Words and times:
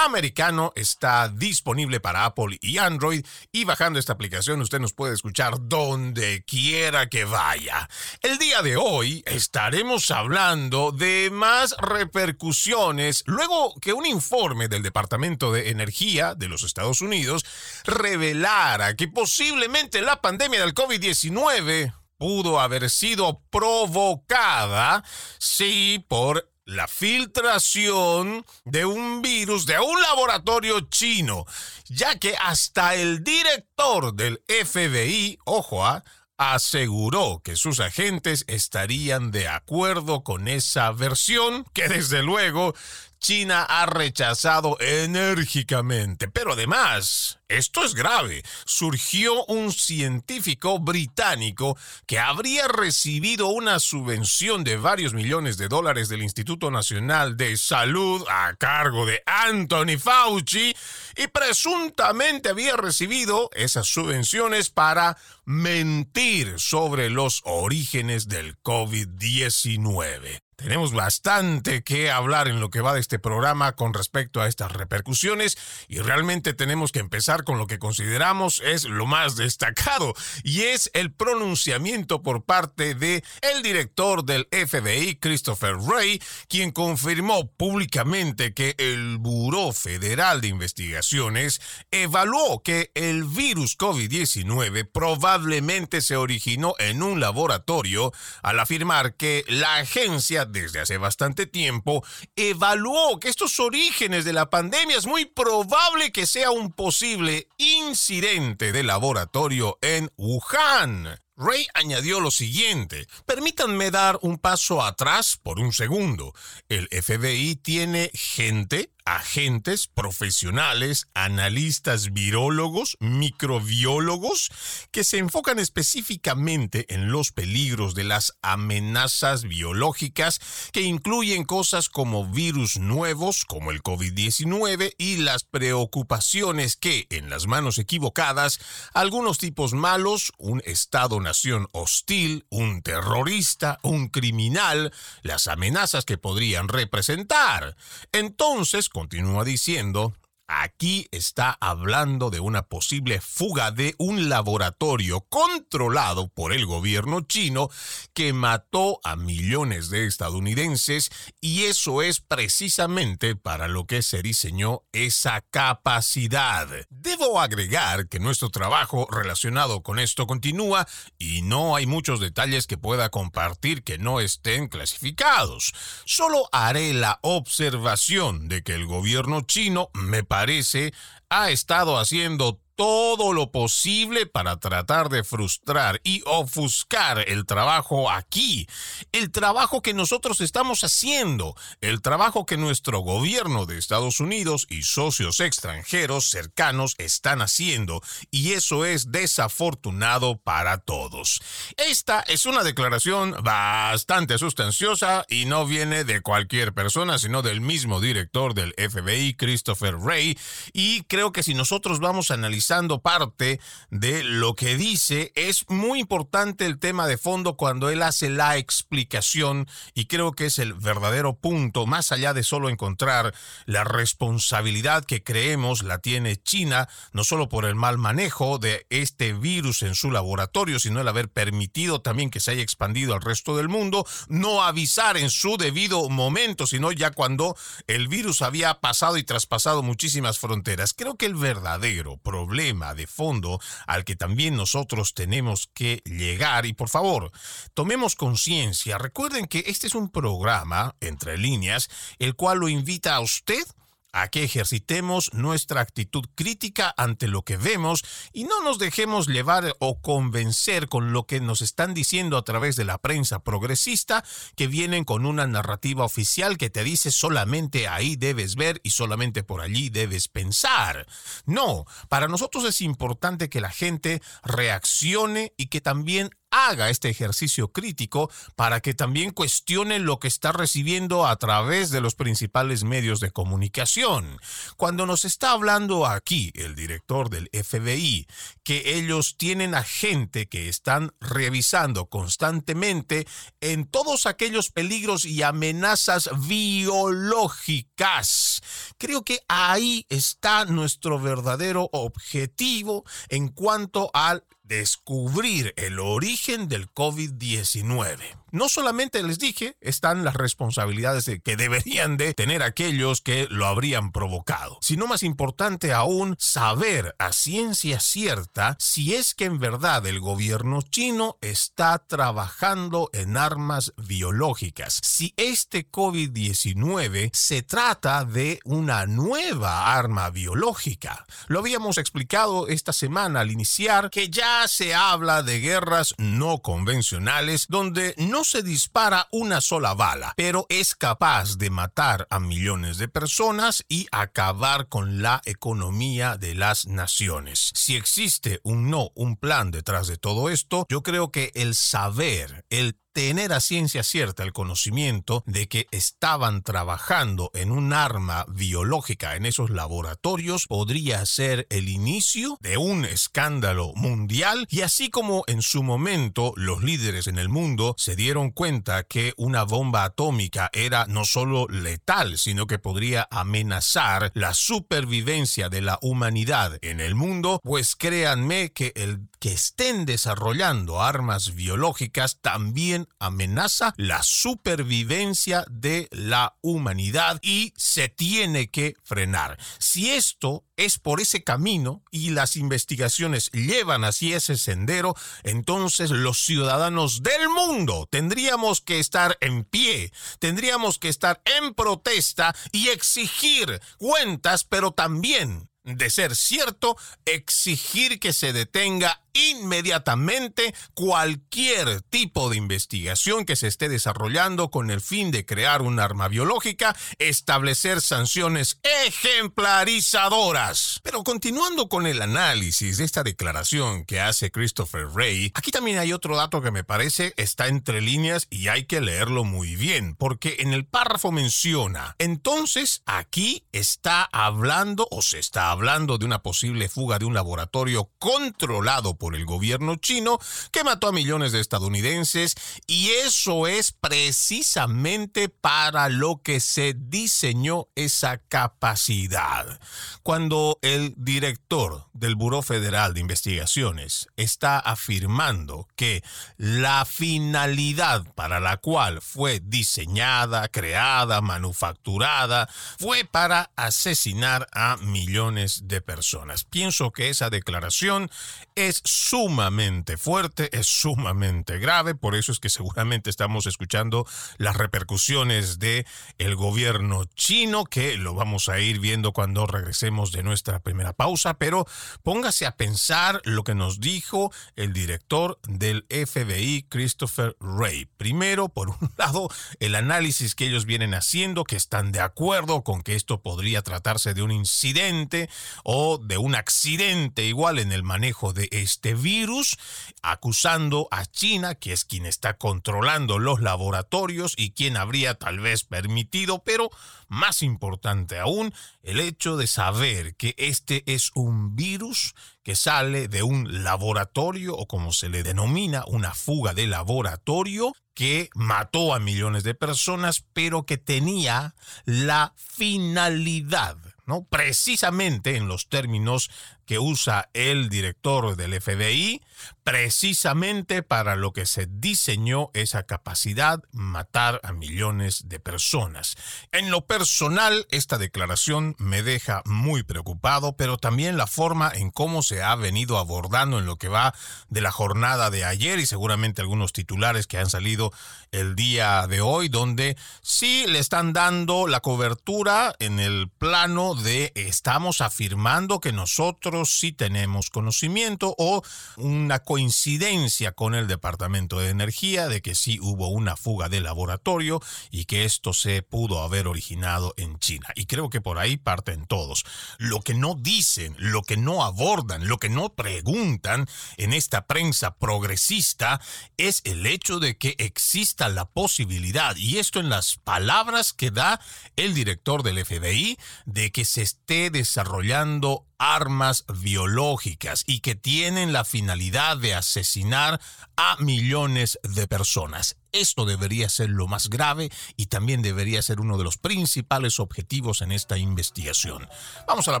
Americano 0.04 0.72
está 0.76 1.28
disponible 1.28 1.98
para 1.98 2.24
Apple 2.24 2.58
y 2.60 2.78
Android 2.78 3.24
y 3.50 3.64
bajando 3.64 3.98
esta 3.98 4.12
aplicación 4.12 4.60
usted 4.60 4.78
nos 4.78 4.92
puede 4.92 5.14
escuchar 5.14 5.54
donde 5.60 6.44
quiera 6.44 7.08
que 7.08 7.24
vaya. 7.24 7.88
El 8.20 8.38
día 8.38 8.62
de 8.62 8.76
hoy 8.76 9.24
estaremos 9.26 10.10
hablando 10.10 10.92
de 10.92 11.30
más 11.32 11.76
repercusiones 11.78 13.24
luego 13.26 13.74
que 13.80 13.92
un 13.92 14.06
informe 14.06 14.68
del 14.68 14.82
Departamento 14.82 15.52
de 15.52 15.70
Energía 15.70 16.34
de 16.34 16.48
los 16.48 16.62
Estados 16.62 17.00
Unidos 17.00 17.44
revelara 17.84 18.94
que 18.94 19.08
posiblemente 19.08 20.00
la 20.00 20.20
pandemia 20.20 20.60
del 20.60 20.74
COVID-19 20.74 21.92
pudo 22.18 22.60
haber 22.60 22.90
sido 22.90 23.40
provocada, 23.50 25.04
sí, 25.38 26.04
por 26.08 26.50
la 26.64 26.86
filtración 26.86 28.44
de 28.64 28.84
un 28.84 29.22
virus 29.22 29.64
de 29.64 29.78
un 29.78 30.02
laboratorio 30.02 30.80
chino, 30.80 31.46
ya 31.88 32.18
que 32.18 32.36
hasta 32.36 32.94
el 32.94 33.24
director 33.24 34.12
del 34.12 34.42
FBI, 34.46 35.38
ojo, 35.46 35.86
ah, 35.86 36.04
aseguró 36.36 37.40
que 37.42 37.56
sus 37.56 37.80
agentes 37.80 38.44
estarían 38.46 39.30
de 39.30 39.48
acuerdo 39.48 40.22
con 40.22 40.46
esa 40.46 40.92
versión, 40.92 41.64
que 41.72 41.88
desde 41.88 42.22
luego 42.22 42.74
China 43.18 43.62
ha 43.62 43.86
rechazado 43.86 44.76
enérgicamente. 44.80 46.28
Pero 46.28 46.52
además, 46.52 47.38
esto 47.48 47.84
es 47.84 47.94
grave. 47.94 48.42
Surgió 48.64 49.44
un 49.46 49.72
científico 49.72 50.78
británico 50.78 51.76
que 52.06 52.18
habría 52.18 52.68
recibido 52.68 53.48
una 53.48 53.80
subvención 53.80 54.64
de 54.64 54.76
varios 54.76 55.14
millones 55.14 55.56
de 55.56 55.68
dólares 55.68 56.08
del 56.08 56.22
Instituto 56.22 56.70
Nacional 56.70 57.36
de 57.36 57.56
Salud 57.56 58.24
a 58.28 58.54
cargo 58.56 59.06
de 59.06 59.22
Anthony 59.26 59.98
Fauci 59.98 60.74
y 61.16 61.26
presuntamente 61.28 62.48
había 62.50 62.76
recibido 62.76 63.50
esas 63.54 63.86
subvenciones 63.86 64.70
para 64.70 65.16
mentir 65.44 66.54
sobre 66.58 67.10
los 67.10 67.42
orígenes 67.44 68.28
del 68.28 68.58
COVID-19. 68.62 70.47
Tenemos 70.58 70.92
bastante 70.92 71.84
que 71.84 72.10
hablar 72.10 72.48
en 72.48 72.58
lo 72.58 72.68
que 72.68 72.80
va 72.80 72.92
de 72.92 72.98
este 72.98 73.20
programa 73.20 73.76
con 73.76 73.94
respecto 73.94 74.40
a 74.40 74.48
estas 74.48 74.72
repercusiones 74.72 75.56
y 75.86 76.00
realmente 76.00 76.52
tenemos 76.52 76.90
que 76.90 76.98
empezar 76.98 77.44
con 77.44 77.58
lo 77.58 77.68
que 77.68 77.78
consideramos 77.78 78.60
es 78.64 78.82
lo 78.82 79.06
más 79.06 79.36
destacado 79.36 80.14
y 80.42 80.62
es 80.62 80.90
el 80.94 81.12
pronunciamiento 81.12 82.24
por 82.24 82.42
parte 82.42 82.96
de 82.96 83.22
el 83.40 83.62
director 83.62 84.24
del 84.24 84.48
FBI, 84.50 85.20
Christopher 85.20 85.76
Wray, 85.76 86.20
quien 86.48 86.72
confirmó 86.72 87.52
públicamente 87.52 88.52
que 88.52 88.74
el 88.78 89.18
Buró 89.18 89.72
Federal 89.72 90.40
de 90.40 90.48
Investigaciones 90.48 91.60
evaluó 91.92 92.64
que 92.64 92.90
el 92.94 93.22
virus 93.22 93.78
COVID-19 93.78 94.90
probablemente 94.92 96.00
se 96.00 96.16
originó 96.16 96.74
en 96.80 97.04
un 97.04 97.20
laboratorio 97.20 98.12
al 98.42 98.58
afirmar 98.58 99.14
que 99.14 99.44
la 99.46 99.76
agencia 99.76 100.47
desde 100.48 100.80
hace 100.80 100.98
bastante 100.98 101.46
tiempo, 101.46 102.04
evaluó 102.36 103.20
que 103.20 103.28
estos 103.28 103.60
orígenes 103.60 104.24
de 104.24 104.32
la 104.32 104.50
pandemia 104.50 104.96
es 104.96 105.06
muy 105.06 105.24
probable 105.24 106.12
que 106.12 106.26
sea 106.26 106.50
un 106.50 106.72
posible 106.72 107.48
incidente 107.56 108.72
de 108.72 108.82
laboratorio 108.82 109.78
en 109.82 110.10
Wuhan. 110.16 111.18
Ray 111.40 111.68
añadió 111.72 112.18
lo 112.18 112.32
siguiente, 112.32 113.06
permítanme 113.24 113.92
dar 113.92 114.18
un 114.22 114.38
paso 114.38 114.82
atrás 114.82 115.38
por 115.40 115.60
un 115.60 115.72
segundo. 115.72 116.34
El 116.68 116.88
FBI 116.88 117.54
tiene 117.54 118.10
gente 118.12 118.90
agentes 119.14 119.86
profesionales, 119.86 121.08
analistas 121.14 122.12
virólogos, 122.12 122.96
microbiólogos, 123.00 124.50
que 124.90 125.02
se 125.02 125.18
enfocan 125.18 125.58
específicamente 125.58 126.92
en 126.94 127.10
los 127.10 127.32
peligros 127.32 127.94
de 127.94 128.04
las 128.04 128.34
amenazas 128.42 129.44
biológicas 129.44 130.40
que 130.72 130.82
incluyen 130.82 131.44
cosas 131.44 131.88
como 131.88 132.26
virus 132.26 132.78
nuevos 132.78 133.44
como 133.46 133.70
el 133.70 133.82
COVID-19 133.82 134.94
y 134.98 135.16
las 135.16 135.44
preocupaciones 135.44 136.76
que, 136.76 137.06
en 137.10 137.30
las 137.30 137.46
manos 137.46 137.78
equivocadas, 137.78 138.60
algunos 138.92 139.38
tipos 139.38 139.72
malos, 139.72 140.32
un 140.36 140.62
Estado-nación 140.66 141.68
hostil, 141.72 142.44
un 142.50 142.82
terrorista, 142.82 143.78
un 143.82 144.08
criminal, 144.08 144.92
las 145.22 145.48
amenazas 145.48 146.04
que 146.04 146.18
podrían 146.18 146.68
representar. 146.68 147.76
Entonces, 148.12 148.90
continúa 148.98 149.44
diciendo, 149.44 150.12
Aquí 150.50 151.08
está 151.12 151.58
hablando 151.60 152.30
de 152.30 152.40
una 152.40 152.62
posible 152.62 153.20
fuga 153.20 153.70
de 153.70 153.94
un 153.98 154.30
laboratorio 154.30 155.20
controlado 155.28 156.28
por 156.28 156.54
el 156.54 156.64
gobierno 156.64 157.20
chino 157.20 157.68
que 158.14 158.32
mató 158.32 158.98
a 159.04 159.14
millones 159.14 159.90
de 159.90 160.06
estadounidenses 160.06 161.10
y 161.42 161.64
eso 161.64 162.00
es 162.00 162.20
precisamente 162.20 163.36
para 163.36 163.68
lo 163.68 163.86
que 163.86 164.00
se 164.00 164.22
diseñó 164.22 164.84
esa 164.92 165.42
capacidad. 165.42 166.66
Debo 166.88 167.42
agregar 167.42 168.08
que 168.08 168.18
nuestro 168.18 168.48
trabajo 168.48 169.06
relacionado 169.10 169.82
con 169.82 169.98
esto 169.98 170.26
continúa 170.26 170.88
y 171.18 171.42
no 171.42 171.76
hay 171.76 171.84
muchos 171.84 172.20
detalles 172.20 172.66
que 172.66 172.78
pueda 172.78 173.10
compartir 173.10 173.82
que 173.82 173.98
no 173.98 174.18
estén 174.18 174.68
clasificados. 174.68 175.74
Solo 176.06 176.48
haré 176.52 176.94
la 176.94 177.18
observación 177.20 178.48
de 178.48 178.62
que 178.62 178.72
el 178.72 178.86
gobierno 178.86 179.42
chino 179.42 179.90
me 179.92 180.24
parece 180.24 180.37
parece, 180.38 180.92
ha 181.30 181.50
estado 181.50 181.98
haciendo 181.98 182.60
todo 182.78 183.32
lo 183.32 183.50
posible 183.50 184.26
para 184.26 184.60
tratar 184.60 185.08
de 185.08 185.24
frustrar 185.24 186.00
y 186.04 186.22
ofuscar 186.26 187.28
el 187.28 187.44
trabajo 187.44 188.08
aquí, 188.08 188.68
el 189.10 189.32
trabajo 189.32 189.82
que 189.82 189.94
nosotros 189.94 190.40
estamos 190.40 190.84
haciendo, 190.84 191.56
el 191.80 192.00
trabajo 192.02 192.46
que 192.46 192.56
nuestro 192.56 193.00
gobierno 193.00 193.66
de 193.66 193.78
Estados 193.78 194.20
Unidos 194.20 194.68
y 194.70 194.82
socios 194.82 195.40
extranjeros 195.40 196.30
cercanos 196.30 196.94
están 196.98 197.42
haciendo, 197.42 198.00
y 198.30 198.52
eso 198.52 198.84
es 198.84 199.10
desafortunado 199.10 200.38
para 200.38 200.78
todos. 200.78 201.42
Esta 201.76 202.20
es 202.20 202.46
una 202.46 202.62
declaración 202.62 203.34
bastante 203.42 204.38
sustanciosa 204.38 205.26
y 205.28 205.46
no 205.46 205.66
viene 205.66 206.04
de 206.04 206.20
cualquier 206.20 206.72
persona, 206.74 207.18
sino 207.18 207.42
del 207.42 207.60
mismo 207.60 208.00
director 208.00 208.54
del 208.54 208.72
FBI, 208.78 209.34
Christopher 209.34 209.96
Wray, 209.96 210.38
y 210.72 211.02
creo 211.08 211.32
que 211.32 211.42
si 211.42 211.54
nosotros 211.54 211.98
vamos 211.98 212.30
a 212.30 212.34
analizar 212.34 212.67
parte 213.02 213.60
de 213.90 214.22
lo 214.22 214.54
que 214.54 214.76
dice. 214.76 215.32
Es 215.34 215.64
muy 215.68 216.00
importante 216.00 216.66
el 216.66 216.78
tema 216.78 217.06
de 217.06 217.16
fondo 217.16 217.56
cuando 217.56 217.88
él 217.88 218.02
hace 218.02 218.28
la 218.28 218.58
explicación 218.58 219.66
y 219.94 220.04
creo 220.04 220.32
que 220.32 220.46
es 220.46 220.58
el 220.58 220.74
verdadero 220.74 221.36
punto, 221.36 221.86
más 221.86 222.12
allá 222.12 222.34
de 222.34 222.42
solo 222.42 222.68
encontrar 222.68 223.34
la 223.64 223.84
responsabilidad 223.84 225.04
que 225.04 225.22
creemos 225.22 225.82
la 225.82 225.98
tiene 225.98 226.36
China, 226.36 226.88
no 227.12 227.24
solo 227.24 227.48
por 227.48 227.64
el 227.64 227.74
mal 227.74 227.96
manejo 227.96 228.58
de 228.58 228.86
este 228.90 229.32
virus 229.32 229.82
en 229.82 229.94
su 229.94 230.10
laboratorio, 230.10 230.78
sino 230.78 231.00
el 231.00 231.08
haber 231.08 231.30
permitido 231.30 232.02
también 232.02 232.30
que 232.30 232.40
se 232.40 232.50
haya 232.50 232.62
expandido 232.62 233.14
al 233.14 233.22
resto 233.22 233.56
del 233.56 233.70
mundo, 233.70 234.06
no 234.28 234.62
avisar 234.62 235.16
en 235.16 235.30
su 235.30 235.56
debido 235.56 236.06
momento, 236.10 236.66
sino 236.66 236.92
ya 236.92 237.12
cuando 237.12 237.56
el 237.86 238.08
virus 238.08 238.42
había 238.42 238.74
pasado 238.74 239.16
y 239.16 239.22
traspasado 239.22 239.82
muchísimas 239.82 240.38
fronteras. 240.38 240.92
Creo 240.92 241.16
que 241.16 241.24
el 241.24 241.34
verdadero 241.34 242.18
problema 242.18 242.57
de 242.58 243.06
fondo 243.06 243.60
al 243.86 244.04
que 244.04 244.16
también 244.16 244.56
nosotros 244.56 245.14
tenemos 245.14 245.70
que 245.74 246.02
llegar. 246.04 246.66
Y 246.66 246.72
por 246.72 246.88
favor, 246.88 247.30
tomemos 247.72 248.16
conciencia. 248.16 248.98
Recuerden 248.98 249.46
que 249.46 249.64
este 249.66 249.86
es 249.86 249.94
un 249.94 250.10
programa, 250.10 250.96
entre 251.00 251.38
líneas, 251.38 251.88
el 252.18 252.34
cual 252.34 252.58
lo 252.58 252.68
invita 252.68 253.14
a 253.14 253.20
usted 253.20 253.64
a 254.12 254.28
que 254.28 254.44
ejercitemos 254.44 255.32
nuestra 255.34 255.80
actitud 255.80 256.24
crítica 256.34 256.94
ante 256.96 257.28
lo 257.28 257.42
que 257.42 257.56
vemos 257.56 258.04
y 258.32 258.44
no 258.44 258.62
nos 258.62 258.78
dejemos 258.78 259.26
llevar 259.26 259.74
o 259.78 260.00
convencer 260.00 260.88
con 260.88 261.12
lo 261.12 261.26
que 261.26 261.40
nos 261.40 261.62
están 261.62 261.94
diciendo 261.94 262.36
a 262.36 262.44
través 262.44 262.76
de 262.76 262.84
la 262.84 262.98
prensa 262.98 263.40
progresista 263.40 264.24
que 264.56 264.66
vienen 264.66 265.04
con 265.04 265.26
una 265.26 265.46
narrativa 265.46 266.04
oficial 266.04 266.58
que 266.58 266.70
te 266.70 266.84
dice 266.84 267.10
solamente 267.10 267.88
ahí 267.88 268.16
debes 268.16 268.54
ver 268.54 268.80
y 268.82 268.90
solamente 268.90 269.42
por 269.42 269.60
allí 269.60 269.90
debes 269.90 270.28
pensar. 270.28 271.06
No, 271.44 271.84
para 272.08 272.28
nosotros 272.28 272.64
es 272.64 272.80
importante 272.80 273.48
que 273.48 273.60
la 273.60 273.70
gente 273.70 274.22
reaccione 274.42 275.52
y 275.56 275.66
que 275.66 275.80
también 275.80 276.30
haga 276.66 276.90
este 276.90 277.08
ejercicio 277.08 277.72
crítico 277.72 278.30
para 278.56 278.80
que 278.80 278.94
también 278.94 279.30
cuestione 279.30 279.98
lo 279.98 280.18
que 280.18 280.28
está 280.28 280.52
recibiendo 280.52 281.26
a 281.26 281.36
través 281.36 281.90
de 281.90 282.00
los 282.00 282.14
principales 282.14 282.84
medios 282.84 283.20
de 283.20 283.30
comunicación. 283.30 284.38
Cuando 284.76 285.06
nos 285.06 285.24
está 285.24 285.52
hablando 285.52 286.06
aquí 286.06 286.52
el 286.54 286.74
director 286.74 287.30
del 287.30 287.48
FBI, 287.52 288.26
que 288.62 288.98
ellos 288.98 289.36
tienen 289.36 289.74
a 289.74 289.82
gente 289.82 290.48
que 290.48 290.68
están 290.68 291.12
revisando 291.20 292.06
constantemente 292.06 293.26
en 293.60 293.86
todos 293.86 294.26
aquellos 294.26 294.70
peligros 294.70 295.24
y 295.24 295.42
amenazas 295.42 296.28
biológicas, 296.46 298.62
creo 298.98 299.22
que 299.22 299.40
ahí 299.48 300.06
está 300.08 300.64
nuestro 300.64 301.20
verdadero 301.20 301.88
objetivo 301.92 303.04
en 303.28 303.48
cuanto 303.48 304.10
al 304.12 304.44
descubrir 304.68 305.72
el 305.76 305.98
origen 305.98 306.68
del 306.68 306.92
COVID-19. 306.92 308.18
No 308.50 308.70
solamente 308.70 309.22
les 309.22 309.38
dije, 309.38 309.76
están 309.80 310.24
las 310.24 310.34
responsabilidades 310.34 311.26
de 311.26 311.40
que 311.40 311.56
deberían 311.56 312.16
de 312.16 312.32
tener 312.32 312.62
aquellos 312.62 313.20
que 313.20 313.46
lo 313.50 313.66
habrían 313.66 314.10
provocado, 314.10 314.78
sino 314.80 315.06
más 315.06 315.22
importante 315.22 315.92
aún, 315.92 316.34
saber 316.38 317.14
a 317.18 317.32
ciencia 317.32 318.00
cierta 318.00 318.76
si 318.78 319.14
es 319.14 319.34
que 319.34 319.44
en 319.44 319.58
verdad 319.58 320.06
el 320.06 320.20
gobierno 320.20 320.80
chino 320.80 321.36
está 321.42 321.98
trabajando 321.98 323.10
en 323.12 323.36
armas 323.36 323.92
biológicas, 323.98 325.00
si 325.02 325.34
este 325.36 325.90
COVID-19 325.90 327.30
se 327.34 327.62
trata 327.62 328.24
de 328.24 328.60
una 328.64 329.06
nueva 329.06 329.94
arma 329.94 330.30
biológica. 330.30 331.26
Lo 331.48 331.58
habíamos 331.58 331.98
explicado 331.98 332.66
esta 332.68 332.94
semana 332.94 333.40
al 333.40 333.50
iniciar 333.50 334.08
que 334.08 334.30
ya 334.30 334.57
se 334.66 334.94
habla 334.94 335.42
de 335.42 335.60
guerras 335.60 336.14
no 336.18 336.58
convencionales 336.58 337.66
donde 337.68 338.14
no 338.18 338.42
se 338.42 338.62
dispara 338.62 339.28
una 339.30 339.60
sola 339.60 339.94
bala, 339.94 340.32
pero 340.36 340.66
es 340.68 340.96
capaz 340.96 341.58
de 341.58 341.70
matar 341.70 342.26
a 342.30 342.40
millones 342.40 342.98
de 342.98 343.08
personas 343.08 343.84
y 343.88 344.08
acabar 344.10 344.88
con 344.88 345.22
la 345.22 345.40
economía 345.44 346.36
de 346.36 346.54
las 346.54 346.86
naciones. 346.86 347.70
Si 347.74 347.94
existe 347.94 348.60
un 348.64 348.90
no, 348.90 349.10
un 349.14 349.36
plan 349.36 349.70
detrás 349.70 350.08
de 350.08 350.16
todo 350.16 350.48
esto, 350.48 350.86
yo 350.88 351.02
creo 351.02 351.30
que 351.30 351.52
el 351.54 351.74
saber, 351.74 352.64
el 352.70 352.98
tener 353.18 353.52
a 353.52 353.58
ciencia 353.58 354.04
cierta 354.04 354.44
el 354.44 354.52
conocimiento 354.52 355.42
de 355.44 355.66
que 355.66 355.88
estaban 355.90 356.62
trabajando 356.62 357.50
en 357.52 357.72
un 357.72 357.92
arma 357.92 358.46
biológica 358.48 359.34
en 359.34 359.44
esos 359.44 359.70
laboratorios 359.70 360.68
podría 360.68 361.26
ser 361.26 361.66
el 361.68 361.88
inicio 361.88 362.58
de 362.60 362.76
un 362.76 363.04
escándalo 363.04 363.92
mundial. 363.96 364.68
Y 364.70 364.82
así 364.82 365.10
como 365.10 365.42
en 365.48 365.62
su 365.62 365.82
momento 365.82 366.52
los 366.54 366.84
líderes 366.84 367.26
en 367.26 367.40
el 367.40 367.48
mundo 367.48 367.96
se 367.98 368.14
dieron 368.14 368.52
cuenta 368.52 369.02
que 369.02 369.34
una 369.36 369.64
bomba 369.64 370.04
atómica 370.04 370.70
era 370.72 371.06
no 371.06 371.24
solo 371.24 371.66
letal, 371.66 372.38
sino 372.38 372.68
que 372.68 372.78
podría 372.78 373.26
amenazar 373.32 374.30
la 374.34 374.54
supervivencia 374.54 375.68
de 375.68 375.80
la 375.80 375.98
humanidad 376.02 376.78
en 376.82 377.00
el 377.00 377.16
mundo, 377.16 377.60
pues 377.64 377.96
créanme 377.96 378.70
que 378.70 378.92
el 378.94 379.26
que 379.38 379.52
estén 379.52 380.06
desarrollando 380.06 381.00
armas 381.00 381.54
biológicas 381.54 382.38
también 382.40 383.08
amenaza 383.18 383.94
la 383.96 384.22
supervivencia 384.22 385.64
de 385.70 386.08
la 386.10 386.56
humanidad 386.60 387.38
y 387.42 387.72
se 387.76 388.08
tiene 388.08 388.70
que 388.70 388.94
frenar. 389.02 389.58
Si 389.78 390.10
esto 390.10 390.64
es 390.76 390.98
por 390.98 391.20
ese 391.20 391.42
camino 391.42 392.02
y 392.10 392.30
las 392.30 392.56
investigaciones 392.56 393.50
llevan 393.50 394.04
hacia 394.04 394.36
ese 394.36 394.56
sendero, 394.56 395.14
entonces 395.42 396.10
los 396.10 396.38
ciudadanos 396.44 397.22
del 397.22 397.48
mundo 397.48 398.08
tendríamos 398.10 398.80
que 398.80 399.00
estar 399.00 399.36
en 399.40 399.64
pie, 399.64 400.12
tendríamos 400.38 400.98
que 400.98 401.08
estar 401.08 401.42
en 401.44 401.74
protesta 401.74 402.54
y 402.72 402.88
exigir 402.88 403.80
cuentas, 403.98 404.64
pero 404.64 404.92
también 404.92 405.68
de 405.84 406.10
ser 406.10 406.36
cierto, 406.36 406.96
exigir 407.24 408.20
que 408.20 408.32
se 408.32 408.52
detenga 408.52 409.22
inmediatamente 409.32 410.74
cualquier 410.94 412.02
tipo 412.02 412.50
de 412.50 412.56
investigación 412.56 413.44
que 413.44 413.56
se 413.56 413.66
esté 413.66 413.88
desarrollando 413.88 414.70
con 414.70 414.90
el 414.90 415.00
fin 415.00 415.30
de 415.30 415.46
crear 415.46 415.82
un 415.82 416.00
arma 416.00 416.28
biológica, 416.28 416.96
establecer 417.18 418.00
sanciones 418.00 418.78
ejemplarizadoras. 419.06 421.00
Pero 421.02 421.24
continuando 421.24 421.88
con 421.88 422.06
el 422.06 422.22
análisis 422.22 422.98
de 422.98 423.04
esta 423.04 423.22
declaración 423.22 424.04
que 424.04 424.20
hace 424.20 424.50
Christopher 424.50 425.06
Wray, 425.06 425.52
aquí 425.54 425.70
también 425.70 425.98
hay 425.98 426.12
otro 426.12 426.36
dato 426.36 426.62
que 426.62 426.70
me 426.70 426.84
parece 426.84 427.34
está 427.36 427.68
entre 427.68 428.00
líneas 428.00 428.46
y 428.50 428.68
hay 428.68 428.84
que 428.84 429.00
leerlo 429.00 429.44
muy 429.44 429.76
bien, 429.76 430.14
porque 430.16 430.56
en 430.60 430.72
el 430.72 430.86
párrafo 430.86 431.32
menciona, 431.32 432.16
entonces 432.18 433.02
aquí 433.06 433.64
está 433.72 434.28
hablando 434.32 435.06
o 435.10 435.22
se 435.22 435.38
está 435.38 435.70
hablando 435.70 436.18
de 436.18 436.24
una 436.24 436.42
posible 436.42 436.88
fuga 436.88 437.18
de 437.18 437.24
un 437.24 437.34
laboratorio 437.34 438.10
controlado 438.18 439.17
por 439.18 439.34
el 439.34 439.44
gobierno 439.44 439.96
chino 439.96 440.38
que 440.70 440.84
mató 440.84 441.08
a 441.08 441.12
millones 441.12 441.52
de 441.52 441.60
estadounidenses 441.60 442.54
y 442.86 443.08
eso 443.24 443.66
es 443.66 443.92
precisamente 443.92 445.48
para 445.48 446.08
lo 446.08 446.40
que 446.42 446.60
se 446.60 446.94
diseñó 446.96 447.88
esa 447.94 448.38
capacidad. 448.38 449.80
Cuando 450.22 450.78
el 450.82 451.14
director 451.16 452.06
del 452.12 452.34
Buró 452.34 452.62
Federal 452.62 453.14
de 453.14 453.20
Investigaciones 453.20 454.28
está 454.36 454.78
afirmando 454.78 455.88
que 455.96 456.22
la 456.56 457.04
finalidad 457.04 458.24
para 458.34 458.60
la 458.60 458.76
cual 458.78 459.20
fue 459.22 459.60
diseñada, 459.60 460.68
creada, 460.68 461.40
manufacturada, 461.40 462.68
fue 462.98 463.24
para 463.24 463.70
asesinar 463.76 464.68
a 464.72 464.96
millones 464.96 465.88
de 465.88 466.00
personas. 466.00 466.64
Pienso 466.64 467.12
que 467.12 467.30
esa 467.30 467.50
declaración 467.50 468.30
es 468.74 469.02
sumamente 469.08 470.16
fuerte, 470.16 470.76
es 470.76 470.86
sumamente 470.86 471.78
grave, 471.78 472.14
por 472.14 472.34
eso 472.34 472.52
es 472.52 472.60
que 472.60 472.70
seguramente 472.70 473.30
estamos 473.30 473.66
escuchando 473.66 474.26
las 474.58 474.76
repercusiones 474.76 475.78
de 475.78 476.06
el 476.38 476.56
gobierno 476.56 477.24
chino 477.34 477.84
que 477.84 478.16
lo 478.16 478.34
vamos 478.34 478.68
a 478.68 478.80
ir 478.80 479.00
viendo 479.00 479.32
cuando 479.32 479.66
regresemos 479.66 480.32
de 480.32 480.42
nuestra 480.42 480.80
primera 480.80 481.12
pausa, 481.12 481.54
pero 481.54 481.86
póngase 482.22 482.66
a 482.66 482.76
pensar 482.76 483.40
lo 483.44 483.64
que 483.64 483.74
nos 483.74 484.00
dijo 484.00 484.52
el 484.76 484.92
director 484.92 485.58
del 485.66 486.06
FBI 486.08 486.86
Christopher 486.88 487.56
Wray. 487.60 488.06
Primero, 488.16 488.68
por 488.68 488.90
un 488.90 489.12
lado, 489.16 489.48
el 489.80 489.94
análisis 489.94 490.54
que 490.54 490.66
ellos 490.66 490.84
vienen 490.84 491.14
haciendo 491.14 491.64
que 491.64 491.76
están 491.76 492.12
de 492.12 492.20
acuerdo 492.20 492.82
con 492.82 493.02
que 493.02 493.14
esto 493.14 493.40
podría 493.40 493.82
tratarse 493.82 494.34
de 494.34 494.42
un 494.42 494.50
incidente 494.50 495.48
o 495.84 496.18
de 496.18 496.38
un 496.38 496.54
accidente 496.54 497.44
igual 497.44 497.78
en 497.78 497.92
el 497.92 498.02
manejo 498.02 498.52
de 498.52 498.68
este 498.72 498.97
virus, 499.02 499.78
acusando 500.22 501.08
a 501.10 501.24
China, 501.26 501.74
que 501.74 501.92
es 501.92 502.04
quien 502.04 502.26
está 502.26 502.54
controlando 502.54 503.38
los 503.38 503.60
laboratorios 503.60 504.54
y 504.56 504.70
quien 504.70 504.96
habría 504.96 505.34
tal 505.34 505.60
vez 505.60 505.84
permitido, 505.84 506.62
pero 506.64 506.90
más 507.28 507.62
importante 507.62 508.38
aún, 508.38 508.72
el 509.02 509.20
hecho 509.20 509.56
de 509.56 509.66
saber 509.66 510.34
que 510.36 510.54
este 510.58 511.02
es 511.06 511.30
un 511.34 511.76
virus 511.76 512.34
que 512.62 512.76
sale 512.76 513.28
de 513.28 513.42
un 513.42 513.82
laboratorio 513.84 514.76
o 514.76 514.86
como 514.86 515.12
se 515.12 515.28
le 515.28 515.42
denomina, 515.42 516.04
una 516.06 516.34
fuga 516.34 516.74
de 516.74 516.86
laboratorio 516.86 517.94
que 518.14 518.50
mató 518.54 519.14
a 519.14 519.20
millones 519.20 519.62
de 519.62 519.74
personas, 519.74 520.44
pero 520.52 520.84
que 520.84 520.98
tenía 520.98 521.74
la 522.04 522.54
finalidad 522.56 523.96
¿no? 524.28 524.44
Precisamente 524.44 525.56
en 525.56 525.68
los 525.68 525.88
términos 525.88 526.50
que 526.88 526.98
usa 526.98 527.50
el 527.52 527.90
director 527.90 528.56
del 528.56 528.80
FBI 528.80 529.42
precisamente 529.84 531.02
para 531.02 531.36
lo 531.36 531.52
que 531.52 531.66
se 531.66 531.86
diseñó 531.86 532.70
esa 532.74 533.04
capacidad, 533.04 533.82
matar 533.92 534.60
a 534.62 534.72
millones 534.72 535.48
de 535.48 535.60
personas. 535.60 536.36
En 536.72 536.90
lo 536.90 537.06
personal, 537.06 537.86
esta 537.90 538.16
declaración 538.18 538.94
me 538.98 539.22
deja 539.22 539.62
muy 539.66 540.02
preocupado, 540.02 540.76
pero 540.76 540.96
también 540.96 541.36
la 541.36 541.46
forma 541.46 541.90
en 541.94 542.10
cómo 542.10 542.42
se 542.42 542.62
ha 542.62 542.74
venido 542.74 543.18
abordando 543.18 543.78
en 543.78 543.86
lo 543.86 543.96
que 543.96 544.08
va 544.08 544.34
de 544.68 544.80
la 544.80 544.92
jornada 544.92 545.50
de 545.50 545.64
ayer 545.64 545.98
y 545.98 546.06
seguramente 546.06 546.62
algunos 546.62 546.92
titulares 546.92 547.46
que 547.46 547.58
han 547.58 547.68
salido 547.68 548.12
el 548.50 548.76
día 548.76 549.26
de 549.26 549.40
hoy, 549.42 549.68
donde 549.68 550.16
sí 550.40 550.86
le 550.86 551.00
están 551.00 551.32
dando 551.32 551.86
la 551.86 552.00
cobertura 552.00 552.94
en 552.98 553.20
el 553.20 553.50
plano 553.50 554.14
de 554.14 554.52
estamos 554.54 555.20
afirmando 555.20 556.00
que 556.00 556.12
nosotros 556.12 556.77
sí 556.84 557.12
tenemos 557.12 557.70
conocimiento 557.70 558.54
o 558.58 558.82
una 559.16 559.60
coincidencia 559.60 560.72
con 560.72 560.94
el 560.94 561.06
Departamento 561.06 561.78
de 561.80 561.90
Energía 561.90 562.48
de 562.48 562.62
que 562.62 562.74
sí 562.74 562.98
hubo 563.00 563.28
una 563.28 563.56
fuga 563.56 563.88
de 563.88 564.00
laboratorio 564.00 564.80
y 565.10 565.24
que 565.24 565.44
esto 565.44 565.72
se 565.72 566.02
pudo 566.02 566.42
haber 566.42 566.66
originado 566.66 567.34
en 567.36 567.58
China. 567.58 567.88
Y 567.94 568.06
creo 568.06 568.30
que 568.30 568.40
por 568.40 568.58
ahí 568.58 568.76
parten 568.76 569.26
todos. 569.26 569.64
Lo 569.98 570.20
que 570.20 570.34
no 570.34 570.54
dicen, 570.54 571.14
lo 571.18 571.42
que 571.42 571.56
no 571.56 571.84
abordan, 571.84 572.48
lo 572.48 572.58
que 572.58 572.68
no 572.68 572.94
preguntan 572.94 573.86
en 574.16 574.32
esta 574.32 574.66
prensa 574.66 575.16
progresista 575.16 576.20
es 576.56 576.82
el 576.84 577.06
hecho 577.06 577.38
de 577.38 577.56
que 577.56 577.74
exista 577.78 578.48
la 578.48 578.66
posibilidad, 578.66 579.56
y 579.56 579.78
esto 579.78 580.00
en 580.00 580.08
las 580.08 580.36
palabras 580.36 581.12
que 581.12 581.30
da 581.30 581.60
el 581.96 582.14
director 582.14 582.62
del 582.62 582.84
FBI, 582.84 583.38
de 583.66 583.90
que 583.90 584.04
se 584.04 584.22
esté 584.22 584.70
desarrollando 584.70 585.87
armas 585.98 586.64
biológicas 586.80 587.84
y 587.86 588.00
que 588.00 588.14
tienen 588.14 588.72
la 588.72 588.84
finalidad 588.84 589.56
de 589.56 589.74
asesinar 589.74 590.60
a 590.96 591.16
millones 591.18 591.98
de 592.02 592.26
personas. 592.26 592.96
Esto 593.12 593.44
debería 593.44 593.88
ser 593.88 594.10
lo 594.10 594.26
más 594.26 594.48
grave 594.48 594.90
y 595.16 595.26
también 595.26 595.62
debería 595.62 596.02
ser 596.02 596.20
uno 596.20 596.38
de 596.38 596.44
los 596.44 596.58
principales 596.58 597.40
objetivos 597.40 598.02
en 598.02 598.12
esta 598.12 598.36
investigación. 598.36 599.28
Vamos 599.66 599.88
a 599.88 599.92
la 599.92 600.00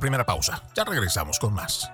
primera 0.00 0.26
pausa. 0.26 0.62
Ya 0.76 0.84
regresamos 0.84 1.38
con 1.38 1.54
más. 1.54 1.90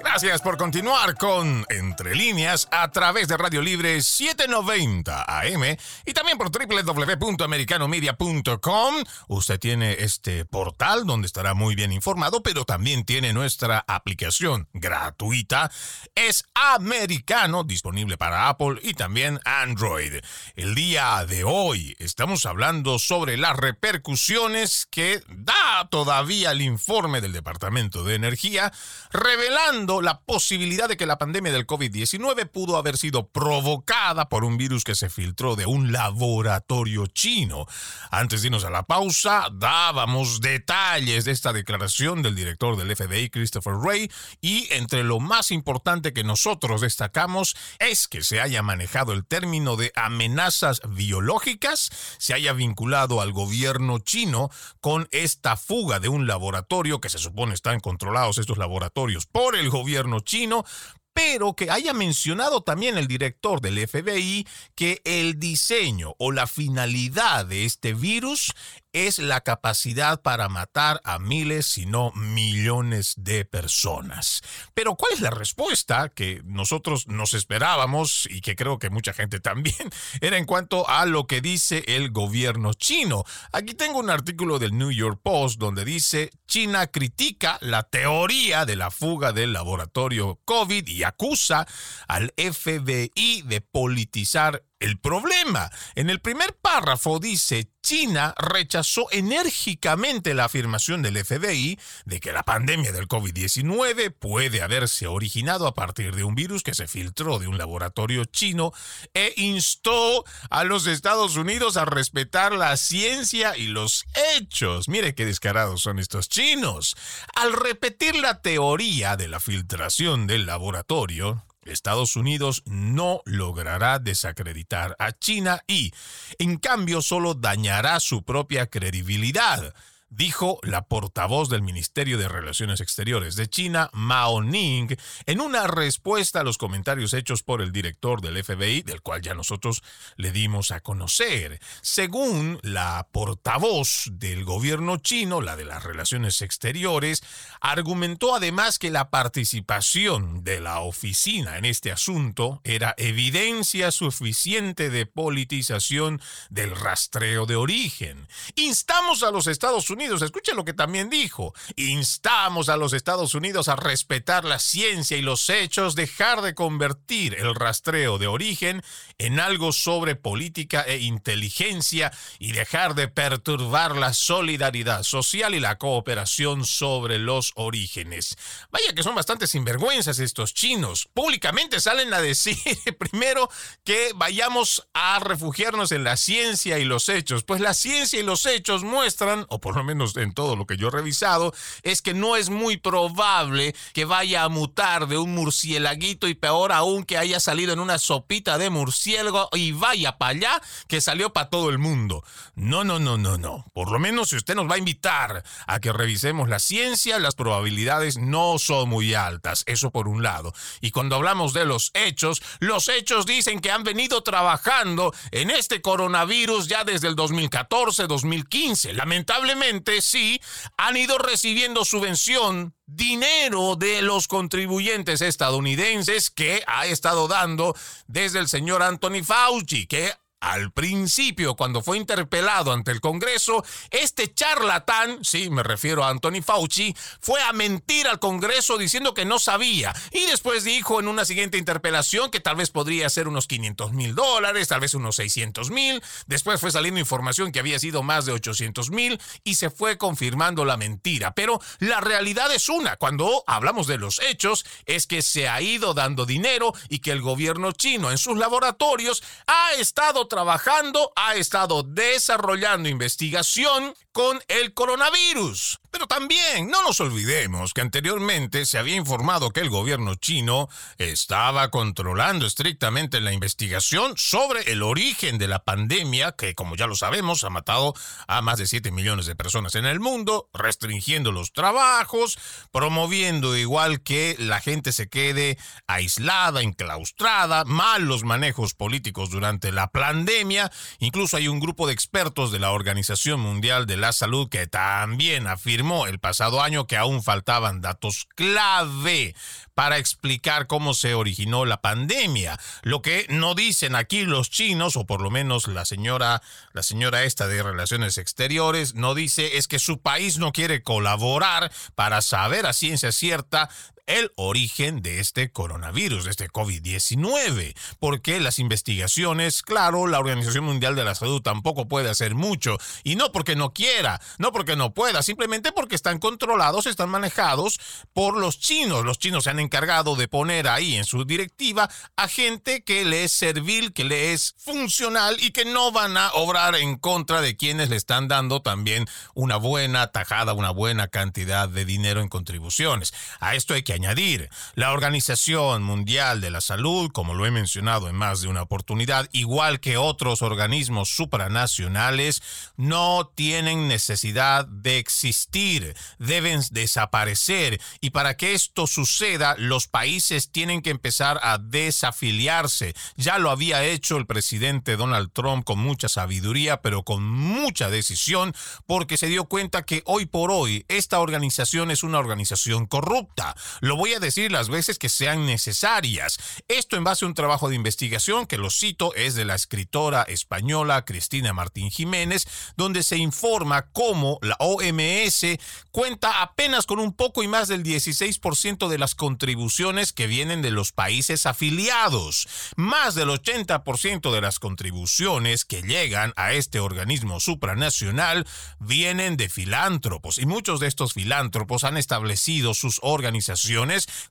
Gracias 0.00 0.42
por 0.42 0.56
continuar 0.56 1.16
con 1.16 1.64
Entre 1.68 2.14
líneas 2.14 2.68
a 2.70 2.90
través 2.90 3.28
de 3.28 3.36
Radio 3.36 3.60
Libre 3.62 4.00
790 4.02 5.24
AM 5.26 5.76
y 6.04 6.12
también 6.12 6.38
por 6.38 6.50
www.americanomedia.com. 6.50 8.94
Usted 9.28 9.58
tiene 9.58 9.92
este 10.00 10.44
portal 10.44 11.06
donde 11.06 11.26
estará 11.26 11.54
muy 11.54 11.74
bien 11.74 11.92
informado, 11.92 12.42
pero 12.42 12.64
también 12.64 13.04
tiene 13.04 13.32
nuestra 13.32 13.84
aplicación 13.86 14.68
gratuita. 14.72 15.70
Es 16.14 16.44
americano, 16.54 17.64
disponible 17.64 18.16
para 18.16 18.48
Apple 18.48 18.80
y 18.82 18.94
también 18.94 19.40
Android. 19.44 20.22
El 20.56 20.74
día 20.74 21.24
de 21.26 21.44
hoy 21.44 21.96
estamos 21.98 22.46
hablando 22.46 22.98
sobre 22.98 23.36
las 23.36 23.56
repercusiones 23.56 24.86
que 24.90 25.22
da 25.28 25.88
todavía 25.90 26.52
el 26.52 26.62
informe 26.62 27.20
del 27.20 27.32
Departamento 27.32 28.04
de 28.04 28.14
Energía, 28.14 28.72
revelando 29.10 29.81
la 29.82 30.20
posibilidad 30.20 30.88
de 30.88 30.96
que 30.96 31.06
la 31.06 31.18
pandemia 31.18 31.52
del 31.52 31.66
COVID-19 31.66 32.48
pudo 32.48 32.76
haber 32.76 32.96
sido 32.96 33.28
provocada 33.28 34.28
por 34.28 34.44
un 34.44 34.56
virus 34.56 34.84
que 34.84 34.94
se 34.94 35.10
filtró 35.10 35.56
de 35.56 35.66
un 35.66 35.90
laboratorio 35.90 37.06
chino. 37.08 37.66
Antes 38.10 38.42
de 38.42 38.48
irnos 38.48 38.64
a 38.64 38.70
la 38.70 38.84
pausa, 38.84 39.48
dábamos 39.52 40.40
detalles 40.40 41.24
de 41.24 41.32
esta 41.32 41.52
declaración 41.52 42.22
del 42.22 42.36
director 42.36 42.76
del 42.76 42.94
FBI, 42.94 43.30
Christopher 43.30 43.74
Wray, 43.74 44.08
y 44.40 44.68
entre 44.72 45.02
lo 45.02 45.18
más 45.18 45.50
importante 45.50 46.12
que 46.12 46.22
nosotros 46.22 46.80
destacamos 46.80 47.56
es 47.80 48.06
que 48.06 48.22
se 48.22 48.40
haya 48.40 48.62
manejado 48.62 49.12
el 49.12 49.26
término 49.26 49.74
de 49.74 49.90
amenazas 49.96 50.80
biológicas, 50.88 51.90
se 52.18 52.34
haya 52.34 52.52
vinculado 52.52 53.20
al 53.20 53.32
gobierno 53.32 53.98
chino 53.98 54.48
con 54.80 55.08
esta 55.10 55.56
fuga 55.56 55.98
de 55.98 56.08
un 56.08 56.28
laboratorio 56.28 57.00
que 57.00 57.08
se 57.08 57.18
supone 57.18 57.54
están 57.54 57.80
controlados 57.80 58.38
estos 58.38 58.58
laboratorios 58.58 59.26
por 59.26 59.56
el 59.56 59.71
gobierno 59.72 60.20
chino, 60.20 60.64
pero 61.12 61.54
que 61.54 61.70
haya 61.70 61.92
mencionado 61.92 62.62
también 62.62 62.96
el 62.96 63.06
director 63.06 63.60
del 63.60 63.86
FBI 63.86 64.46
que 64.74 65.02
el 65.04 65.38
diseño 65.38 66.14
o 66.18 66.32
la 66.32 66.46
finalidad 66.46 67.46
de 67.46 67.64
este 67.64 67.92
virus 67.92 68.52
es 68.92 69.18
la 69.18 69.40
capacidad 69.40 70.20
para 70.20 70.48
matar 70.48 71.00
a 71.04 71.18
miles, 71.18 71.66
si 71.66 71.86
no 71.86 72.12
millones 72.12 73.14
de 73.16 73.44
personas. 73.44 74.42
Pero 74.74 74.96
¿cuál 74.96 75.12
es 75.14 75.20
la 75.20 75.30
respuesta 75.30 76.10
que 76.10 76.42
nosotros 76.44 77.08
nos 77.08 77.34
esperábamos 77.34 78.28
y 78.30 78.40
que 78.40 78.56
creo 78.56 78.78
que 78.78 78.90
mucha 78.90 79.12
gente 79.12 79.40
también 79.40 79.76
era 80.20 80.36
en 80.36 80.44
cuanto 80.44 80.88
a 80.88 81.06
lo 81.06 81.26
que 81.26 81.40
dice 81.40 81.84
el 81.86 82.10
gobierno 82.10 82.74
chino? 82.74 83.24
Aquí 83.52 83.74
tengo 83.74 83.98
un 83.98 84.10
artículo 84.10 84.58
del 84.58 84.76
New 84.76 84.90
York 84.90 85.20
Post 85.22 85.58
donde 85.58 85.84
dice 85.84 86.30
China 86.46 86.86
critica 86.86 87.58
la 87.60 87.84
teoría 87.84 88.66
de 88.66 88.76
la 88.76 88.90
fuga 88.90 89.32
del 89.32 89.52
laboratorio 89.52 90.40
COVID 90.44 90.86
y 90.86 91.04
acusa 91.04 91.66
al 92.08 92.32
FBI 92.36 93.42
de 93.46 93.60
politizar 93.60 94.62
el 94.82 94.98
problema. 94.98 95.70
En 95.94 96.10
el 96.10 96.20
primer 96.20 96.56
párrafo 96.60 97.18
dice, 97.18 97.70
China 97.82 98.32
rechazó 98.38 99.08
enérgicamente 99.10 100.34
la 100.34 100.44
afirmación 100.44 101.02
del 101.02 101.22
FBI 101.22 101.78
de 102.04 102.20
que 102.20 102.32
la 102.32 102.44
pandemia 102.44 102.92
del 102.92 103.08
COVID-19 103.08 104.14
puede 104.16 104.62
haberse 104.62 105.08
originado 105.08 105.66
a 105.66 105.74
partir 105.74 106.14
de 106.14 106.22
un 106.22 106.36
virus 106.36 106.62
que 106.62 106.74
se 106.74 106.86
filtró 106.86 107.40
de 107.40 107.48
un 107.48 107.58
laboratorio 107.58 108.24
chino 108.24 108.72
e 109.14 109.34
instó 109.36 110.24
a 110.48 110.64
los 110.64 110.86
Estados 110.86 111.36
Unidos 111.36 111.76
a 111.76 111.84
respetar 111.84 112.52
la 112.52 112.76
ciencia 112.76 113.56
y 113.56 113.66
los 113.66 114.04
hechos. 114.36 114.88
Mire 114.88 115.14
qué 115.14 115.26
descarados 115.26 115.82
son 115.82 115.98
estos 115.98 116.28
chinos. 116.28 116.96
Al 117.34 117.52
repetir 117.52 118.14
la 118.14 118.40
teoría 118.40 119.16
de 119.16 119.28
la 119.28 119.40
filtración 119.40 120.26
del 120.26 120.46
laboratorio, 120.46 121.44
Estados 121.64 122.16
Unidos 122.16 122.62
no 122.66 123.22
logrará 123.24 123.98
desacreditar 123.98 124.96
a 124.98 125.12
China 125.12 125.62
y, 125.66 125.92
en 126.38 126.56
cambio, 126.58 127.02
solo 127.02 127.34
dañará 127.34 128.00
su 128.00 128.22
propia 128.22 128.66
credibilidad 128.66 129.74
dijo 130.14 130.58
la 130.62 130.82
portavoz 130.82 131.48
del 131.48 131.62
Ministerio 131.62 132.18
de 132.18 132.28
Relaciones 132.28 132.80
Exteriores 132.80 133.34
de 133.34 133.48
China, 133.48 133.88
Mao 133.94 134.42
Ning, 134.42 134.94
en 135.24 135.40
una 135.40 135.66
respuesta 135.66 136.40
a 136.40 136.44
los 136.44 136.58
comentarios 136.58 137.14
hechos 137.14 137.42
por 137.42 137.62
el 137.62 137.72
director 137.72 138.20
del 138.20 138.42
FBI, 138.42 138.82
del 138.82 139.00
cual 139.00 139.22
ya 139.22 139.34
nosotros 139.34 139.82
le 140.16 140.30
dimos 140.30 140.70
a 140.70 140.80
conocer. 140.80 141.60
Según 141.80 142.58
la 142.62 143.08
portavoz 143.10 144.10
del 144.12 144.44
gobierno 144.44 144.98
chino, 144.98 145.40
la 145.40 145.56
de 145.56 145.64
las 145.64 145.82
Relaciones 145.82 146.42
Exteriores, 146.42 147.22
argumentó 147.60 148.34
además 148.34 148.78
que 148.78 148.90
la 148.90 149.08
participación 149.08 150.44
de 150.44 150.60
la 150.60 150.80
oficina 150.80 151.56
en 151.56 151.64
este 151.64 151.90
asunto 151.90 152.60
era 152.64 152.94
evidencia 152.98 153.90
suficiente 153.90 154.90
de 154.90 155.06
politización 155.06 156.20
del 156.50 156.76
rastreo 156.76 157.46
de 157.46 157.56
origen. 157.56 158.28
Instamos 158.56 159.22
a 159.22 159.30
los 159.30 159.46
Estados 159.46 159.88
Unidos 159.88 160.01
Escuchen 160.02 160.56
lo 160.56 160.64
que 160.64 160.72
también 160.72 161.08
dijo. 161.10 161.54
Instamos 161.76 162.68
a 162.68 162.76
los 162.76 162.92
Estados 162.92 163.36
Unidos 163.36 163.68
a 163.68 163.76
respetar 163.76 164.44
la 164.44 164.58
ciencia 164.58 165.16
y 165.16 165.22
los 165.22 165.48
hechos, 165.48 165.94
dejar 165.94 166.42
de 166.42 166.54
convertir 166.54 167.34
el 167.34 167.54
rastreo 167.54 168.18
de 168.18 168.26
origen 168.26 168.82
en 169.18 169.38
algo 169.38 169.72
sobre 169.72 170.16
política 170.16 170.82
e 170.82 170.98
inteligencia 170.98 172.12
y 172.40 172.50
dejar 172.50 172.96
de 172.96 173.06
perturbar 173.06 173.96
la 173.96 174.12
solidaridad 174.12 175.04
social 175.04 175.54
y 175.54 175.60
la 175.60 175.78
cooperación 175.78 176.64
sobre 176.64 177.20
los 177.20 177.52
orígenes. 177.54 178.36
Vaya 178.72 178.92
que 178.94 179.04
son 179.04 179.14
bastante 179.14 179.46
sinvergüenzas 179.46 180.18
estos 180.18 180.52
chinos. 180.52 181.08
Públicamente 181.14 181.78
salen 181.78 182.12
a 182.12 182.20
decir 182.20 182.56
primero 182.98 183.48
que 183.84 184.10
vayamos 184.16 184.88
a 184.94 185.20
refugiarnos 185.20 185.92
en 185.92 186.02
la 186.02 186.16
ciencia 186.16 186.80
y 186.80 186.84
los 186.84 187.08
hechos. 187.08 187.44
Pues 187.44 187.60
la 187.60 187.74
ciencia 187.74 188.18
y 188.18 188.24
los 188.24 188.46
hechos 188.46 188.82
muestran, 188.82 189.46
o 189.48 189.60
por 189.60 189.76
lo 189.76 189.84
menos 189.84 189.91
en 190.16 190.34
todo 190.34 190.56
lo 190.56 190.66
que 190.66 190.76
yo 190.76 190.88
he 190.88 190.90
revisado, 190.90 191.54
es 191.82 192.02
que 192.02 192.14
no 192.14 192.36
es 192.36 192.50
muy 192.50 192.76
probable 192.76 193.74
que 193.92 194.04
vaya 194.04 194.44
a 194.44 194.48
mutar 194.48 195.08
de 195.08 195.18
un 195.18 195.34
murcielaguito 195.34 196.28
y 196.28 196.34
peor 196.34 196.72
aún 196.72 197.04
que 197.04 197.18
haya 197.18 197.40
salido 197.40 197.72
en 197.72 197.80
una 197.80 197.98
sopita 197.98 198.58
de 198.58 198.70
murciélago 198.70 199.48
y 199.52 199.72
vaya 199.72 200.18
para 200.18 200.30
allá 200.30 200.62
que 200.88 201.00
salió 201.00 201.32
para 201.32 201.50
todo 201.50 201.70
el 201.70 201.78
mundo. 201.78 202.24
No, 202.54 202.84
no, 202.84 202.98
no, 202.98 203.18
no, 203.18 203.38
no. 203.38 203.64
Por 203.72 203.90
lo 203.90 203.98
menos 203.98 204.30
si 204.30 204.36
usted 204.36 204.54
nos 204.54 204.70
va 204.70 204.74
a 204.74 204.78
invitar 204.78 205.44
a 205.66 205.80
que 205.80 205.92
revisemos 205.92 206.48
la 206.48 206.58
ciencia, 206.58 207.18
las 207.18 207.34
probabilidades 207.34 208.18
no 208.18 208.58
son 208.58 208.88
muy 208.88 209.14
altas. 209.14 209.64
Eso 209.66 209.90
por 209.90 210.08
un 210.08 210.22
lado. 210.22 210.52
Y 210.80 210.90
cuando 210.90 211.16
hablamos 211.16 211.52
de 211.52 211.64
los 211.64 211.90
hechos, 211.94 212.42
los 212.60 212.88
hechos 212.88 213.26
dicen 213.26 213.60
que 213.60 213.70
han 213.70 213.84
venido 213.84 214.22
trabajando 214.22 215.12
en 215.30 215.50
este 215.50 215.80
coronavirus 215.80 216.68
ya 216.68 216.84
desde 216.84 217.08
el 217.08 217.16
2014, 217.16 218.06
2015. 218.06 218.92
Lamentablemente, 218.92 219.81
sí, 220.00 220.40
han 220.76 220.96
ido 220.96 221.18
recibiendo 221.18 221.84
subvención 221.84 222.74
dinero 222.86 223.76
de 223.76 224.02
los 224.02 224.28
contribuyentes 224.28 225.20
estadounidenses 225.20 226.30
que 226.30 226.62
ha 226.66 226.86
estado 226.86 227.28
dando 227.28 227.74
desde 228.06 228.38
el 228.38 228.48
señor 228.48 228.82
Anthony 228.82 229.22
Fauci, 229.24 229.86
que 229.86 230.12
al 230.42 230.72
principio, 230.72 231.54
cuando 231.54 231.82
fue 231.82 231.96
interpelado 231.96 232.72
ante 232.72 232.90
el 232.90 233.00
Congreso, 233.00 233.64
este 233.92 234.34
charlatán, 234.34 235.24
sí, 235.24 235.48
me 235.50 235.62
refiero 235.62 236.02
a 236.02 236.08
Anthony 236.08 236.42
Fauci, 236.44 236.94
fue 237.20 237.40
a 237.40 237.52
mentir 237.52 238.08
al 238.08 238.18
Congreso 238.18 238.76
diciendo 238.76 239.14
que 239.14 239.24
no 239.24 239.38
sabía. 239.38 239.94
Y 240.10 240.26
después 240.26 240.64
dijo 240.64 240.98
en 240.98 241.06
una 241.06 241.24
siguiente 241.24 241.58
interpelación 241.58 242.28
que 242.30 242.40
tal 242.40 242.56
vez 242.56 242.70
podría 242.70 243.08
ser 243.08 243.28
unos 243.28 243.46
500 243.46 243.92
mil 243.92 244.16
dólares, 244.16 244.66
tal 244.66 244.80
vez 244.80 244.94
unos 244.94 245.14
600 245.14 245.70
mil. 245.70 246.02
Después 246.26 246.60
fue 246.60 246.72
saliendo 246.72 246.98
información 246.98 247.52
que 247.52 247.60
había 247.60 247.78
sido 247.78 248.02
más 248.02 248.26
de 248.26 248.32
800 248.32 248.90
mil 248.90 249.20
y 249.44 249.54
se 249.54 249.70
fue 249.70 249.96
confirmando 249.96 250.64
la 250.64 250.76
mentira. 250.76 251.34
Pero 251.34 251.60
la 251.78 252.00
realidad 252.00 252.52
es 252.52 252.68
una. 252.68 252.96
Cuando 252.96 253.44
hablamos 253.46 253.86
de 253.86 253.98
los 253.98 254.20
hechos, 254.20 254.66
es 254.86 255.06
que 255.06 255.22
se 255.22 255.48
ha 255.48 255.62
ido 255.62 255.94
dando 255.94 256.26
dinero 256.26 256.72
y 256.88 256.98
que 256.98 257.12
el 257.12 257.22
gobierno 257.22 257.70
chino 257.70 258.10
en 258.10 258.18
sus 258.18 258.36
laboratorios 258.36 259.22
ha 259.46 259.74
estado 259.74 260.26
trabajando, 260.32 261.12
ha 261.14 261.34
estado 261.34 261.82
desarrollando 261.82 262.88
investigación 262.88 263.94
con 264.12 264.40
el 264.48 264.74
coronavirus. 264.74 265.80
Pero 265.90 266.06
también 266.06 266.70
no 266.70 266.82
nos 266.82 267.00
olvidemos 267.00 267.74
que 267.74 267.82
anteriormente 267.82 268.64
se 268.64 268.78
había 268.78 268.96
informado 268.96 269.50
que 269.50 269.60
el 269.60 269.68
gobierno 269.68 270.14
chino 270.14 270.68
estaba 270.96 271.70
controlando 271.70 272.46
estrictamente 272.46 273.20
la 273.20 273.32
investigación 273.32 274.14
sobre 274.16 274.72
el 274.72 274.82
origen 274.82 275.36
de 275.36 275.48
la 275.48 275.64
pandemia, 275.64 276.32
que 276.32 276.54
como 276.54 276.76
ya 276.76 276.86
lo 276.86 276.94
sabemos 276.94 277.44
ha 277.44 277.50
matado 277.50 277.94
a 278.26 278.40
más 278.40 278.58
de 278.58 278.66
7 278.66 278.90
millones 278.90 279.26
de 279.26 279.36
personas 279.36 279.74
en 279.74 279.84
el 279.84 280.00
mundo, 280.00 280.48
restringiendo 280.54 281.30
los 281.30 281.52
trabajos, 281.52 282.38
promoviendo 282.70 283.54
igual 283.56 284.02
que 284.02 284.34
la 284.38 284.60
gente 284.60 284.92
se 284.92 285.08
quede 285.10 285.58
aislada, 285.86 286.62
enclaustrada, 286.62 287.64
malos 287.64 288.24
manejos 288.24 288.72
políticos 288.72 289.28
durante 289.28 289.72
la 289.72 289.88
pandemia. 289.88 290.72
Incluso 291.00 291.36
hay 291.36 291.48
un 291.48 291.60
grupo 291.60 291.86
de 291.86 291.92
expertos 291.92 292.50
de 292.50 292.60
la 292.60 292.72
Organización 292.72 293.40
Mundial 293.40 293.84
de 293.84 293.96
la 294.02 294.12
Salud 294.12 294.48
que 294.48 294.66
también 294.66 295.46
afirma 295.46 296.08
el 296.08 296.18
pasado 296.18 296.60
año 296.60 296.88
que 296.88 296.96
aún 296.96 297.22
faltaban 297.22 297.80
datos 297.80 298.26
clave 298.34 299.36
para 299.74 299.98
explicar 299.98 300.66
cómo 300.66 300.92
se 300.92 301.14
originó 301.14 301.64
la 301.64 301.80
pandemia. 301.80 302.58
Lo 302.82 303.00
que 303.00 303.26
no 303.28 303.54
dicen 303.54 303.94
aquí 303.94 304.24
los 304.24 304.50
chinos, 304.50 304.96
o 304.96 305.06
por 305.06 305.22
lo 305.22 305.30
menos 305.30 305.68
la 305.68 305.84
señora, 305.84 306.42
la 306.72 306.82
señora 306.82 307.22
esta 307.22 307.46
de 307.46 307.62
Relaciones 307.62 308.18
Exteriores, 308.18 308.96
no 308.96 309.14
dice 309.14 309.56
es 309.56 309.68
que 309.68 309.78
su 309.78 310.00
país 310.00 310.38
no 310.38 310.50
quiere 310.50 310.82
colaborar 310.82 311.70
para 311.94 312.22
saber 312.22 312.66
a 312.66 312.72
ciencia 312.72 313.12
cierta 313.12 313.70
el 314.06 314.32
origen 314.36 315.02
de 315.02 315.20
este 315.20 315.50
coronavirus, 315.50 316.24
de 316.24 316.30
este 316.30 316.48
COVID-19, 316.48 317.74
porque 317.98 318.40
las 318.40 318.58
investigaciones, 318.58 319.62
claro, 319.62 320.06
la 320.06 320.18
Organización 320.18 320.64
Mundial 320.64 320.96
de 320.96 321.04
la 321.04 321.14
Salud 321.14 321.40
tampoco 321.40 321.88
puede 321.88 322.10
hacer 322.10 322.34
mucho, 322.34 322.78
y 323.04 323.16
no 323.16 323.32
porque 323.32 323.56
no 323.56 323.72
quiera, 323.72 324.20
no 324.38 324.52
porque 324.52 324.76
no 324.76 324.92
pueda, 324.92 325.22
simplemente 325.22 325.72
porque 325.72 325.94
están 325.94 326.18
controlados, 326.18 326.86
están 326.86 327.10
manejados 327.10 327.78
por 328.12 328.36
los 328.36 328.58
chinos. 328.58 329.04
Los 329.04 329.18
chinos 329.18 329.44
se 329.44 329.50
han 329.50 329.60
encargado 329.60 330.16
de 330.16 330.28
poner 330.28 330.68
ahí 330.68 330.96
en 330.96 331.04
su 331.04 331.24
directiva 331.24 331.88
a 332.16 332.28
gente 332.28 332.82
que 332.82 333.04
le 333.04 333.24
es 333.24 333.32
servil, 333.32 333.92
que 333.92 334.04
le 334.04 334.32
es 334.32 334.54
funcional 334.58 335.36
y 335.40 335.52
que 335.52 335.64
no 335.64 335.92
van 335.92 336.16
a 336.16 336.32
obrar 336.32 336.74
en 336.74 336.96
contra 336.96 337.40
de 337.40 337.56
quienes 337.56 337.88
le 337.88 337.96
están 337.96 338.28
dando 338.28 338.62
también 338.62 339.06
una 339.34 339.56
buena 339.56 340.08
tajada, 340.08 340.52
una 340.54 340.70
buena 340.70 341.08
cantidad 341.08 341.68
de 341.68 341.84
dinero 341.84 342.20
en 342.20 342.28
contribuciones. 342.28 343.14
A 343.40 343.54
esto 343.54 343.74
hay 343.74 343.82
que 343.82 343.91
añadir, 343.92 344.50
la 344.74 344.92
Organización 344.92 345.82
Mundial 345.82 346.40
de 346.40 346.50
la 346.50 346.60
Salud, 346.60 347.10
como 347.12 347.34
lo 347.34 347.46
he 347.46 347.50
mencionado 347.50 348.08
en 348.08 348.16
más 348.16 348.40
de 348.40 348.48
una 348.48 348.62
oportunidad, 348.62 349.28
igual 349.32 349.80
que 349.80 349.96
otros 349.96 350.42
organismos 350.42 351.10
supranacionales, 351.10 352.42
no 352.76 353.30
tienen 353.34 353.88
necesidad 353.88 354.66
de 354.66 354.98
existir, 354.98 355.94
deben 356.18 356.60
desaparecer. 356.70 357.80
Y 358.00 358.10
para 358.10 358.36
que 358.36 358.54
esto 358.54 358.86
suceda, 358.86 359.54
los 359.58 359.88
países 359.88 360.50
tienen 360.50 360.82
que 360.82 360.90
empezar 360.90 361.40
a 361.42 361.58
desafiliarse. 361.58 362.94
Ya 363.16 363.38
lo 363.38 363.50
había 363.50 363.84
hecho 363.84 364.16
el 364.16 364.26
presidente 364.26 364.96
Donald 364.96 365.32
Trump 365.32 365.64
con 365.64 365.78
mucha 365.78 366.08
sabiduría, 366.08 366.82
pero 366.82 367.02
con 367.02 367.24
mucha 367.24 367.90
decisión, 367.90 368.54
porque 368.86 369.16
se 369.16 369.26
dio 369.26 369.44
cuenta 369.44 369.82
que 369.82 370.02
hoy 370.06 370.26
por 370.26 370.50
hoy 370.50 370.84
esta 370.88 371.20
organización 371.20 371.90
es 371.90 372.02
una 372.02 372.18
organización 372.18 372.86
corrupta. 372.86 373.56
Lo 373.82 373.96
voy 373.96 374.14
a 374.14 374.20
decir 374.20 374.52
las 374.52 374.68
veces 374.68 374.96
que 374.96 375.08
sean 375.08 375.44
necesarias. 375.44 376.38
Esto 376.68 376.94
en 376.94 377.02
base 377.02 377.24
a 377.24 377.28
un 377.28 377.34
trabajo 377.34 377.68
de 377.68 377.74
investigación 377.74 378.46
que 378.46 378.56
lo 378.56 378.70
cito 378.70 379.12
es 379.16 379.34
de 379.34 379.44
la 379.44 379.56
escritora 379.56 380.22
española 380.22 381.04
Cristina 381.04 381.52
Martín 381.52 381.90
Jiménez, 381.90 382.46
donde 382.76 383.02
se 383.02 383.16
informa 383.16 383.88
cómo 383.90 384.38
la 384.40 384.54
OMS 384.60 385.58
cuenta 385.90 386.42
apenas 386.42 386.86
con 386.86 387.00
un 387.00 387.12
poco 387.12 387.42
y 387.42 387.48
más 387.48 387.66
del 387.66 387.82
16% 387.82 388.88
de 388.88 388.98
las 388.98 389.16
contribuciones 389.16 390.12
que 390.12 390.28
vienen 390.28 390.62
de 390.62 390.70
los 390.70 390.92
países 390.92 391.44
afiliados. 391.44 392.46
Más 392.76 393.16
del 393.16 393.30
80% 393.30 394.32
de 394.32 394.40
las 394.40 394.60
contribuciones 394.60 395.64
que 395.64 395.82
llegan 395.82 396.32
a 396.36 396.52
este 396.52 396.78
organismo 396.78 397.40
supranacional 397.40 398.46
vienen 398.78 399.36
de 399.36 399.48
filántropos 399.48 400.38
y 400.38 400.46
muchos 400.46 400.78
de 400.78 400.86
estos 400.86 401.14
filántropos 401.14 401.82
han 401.82 401.96
establecido 401.96 402.74
sus 402.74 403.00
organizaciones 403.02 403.71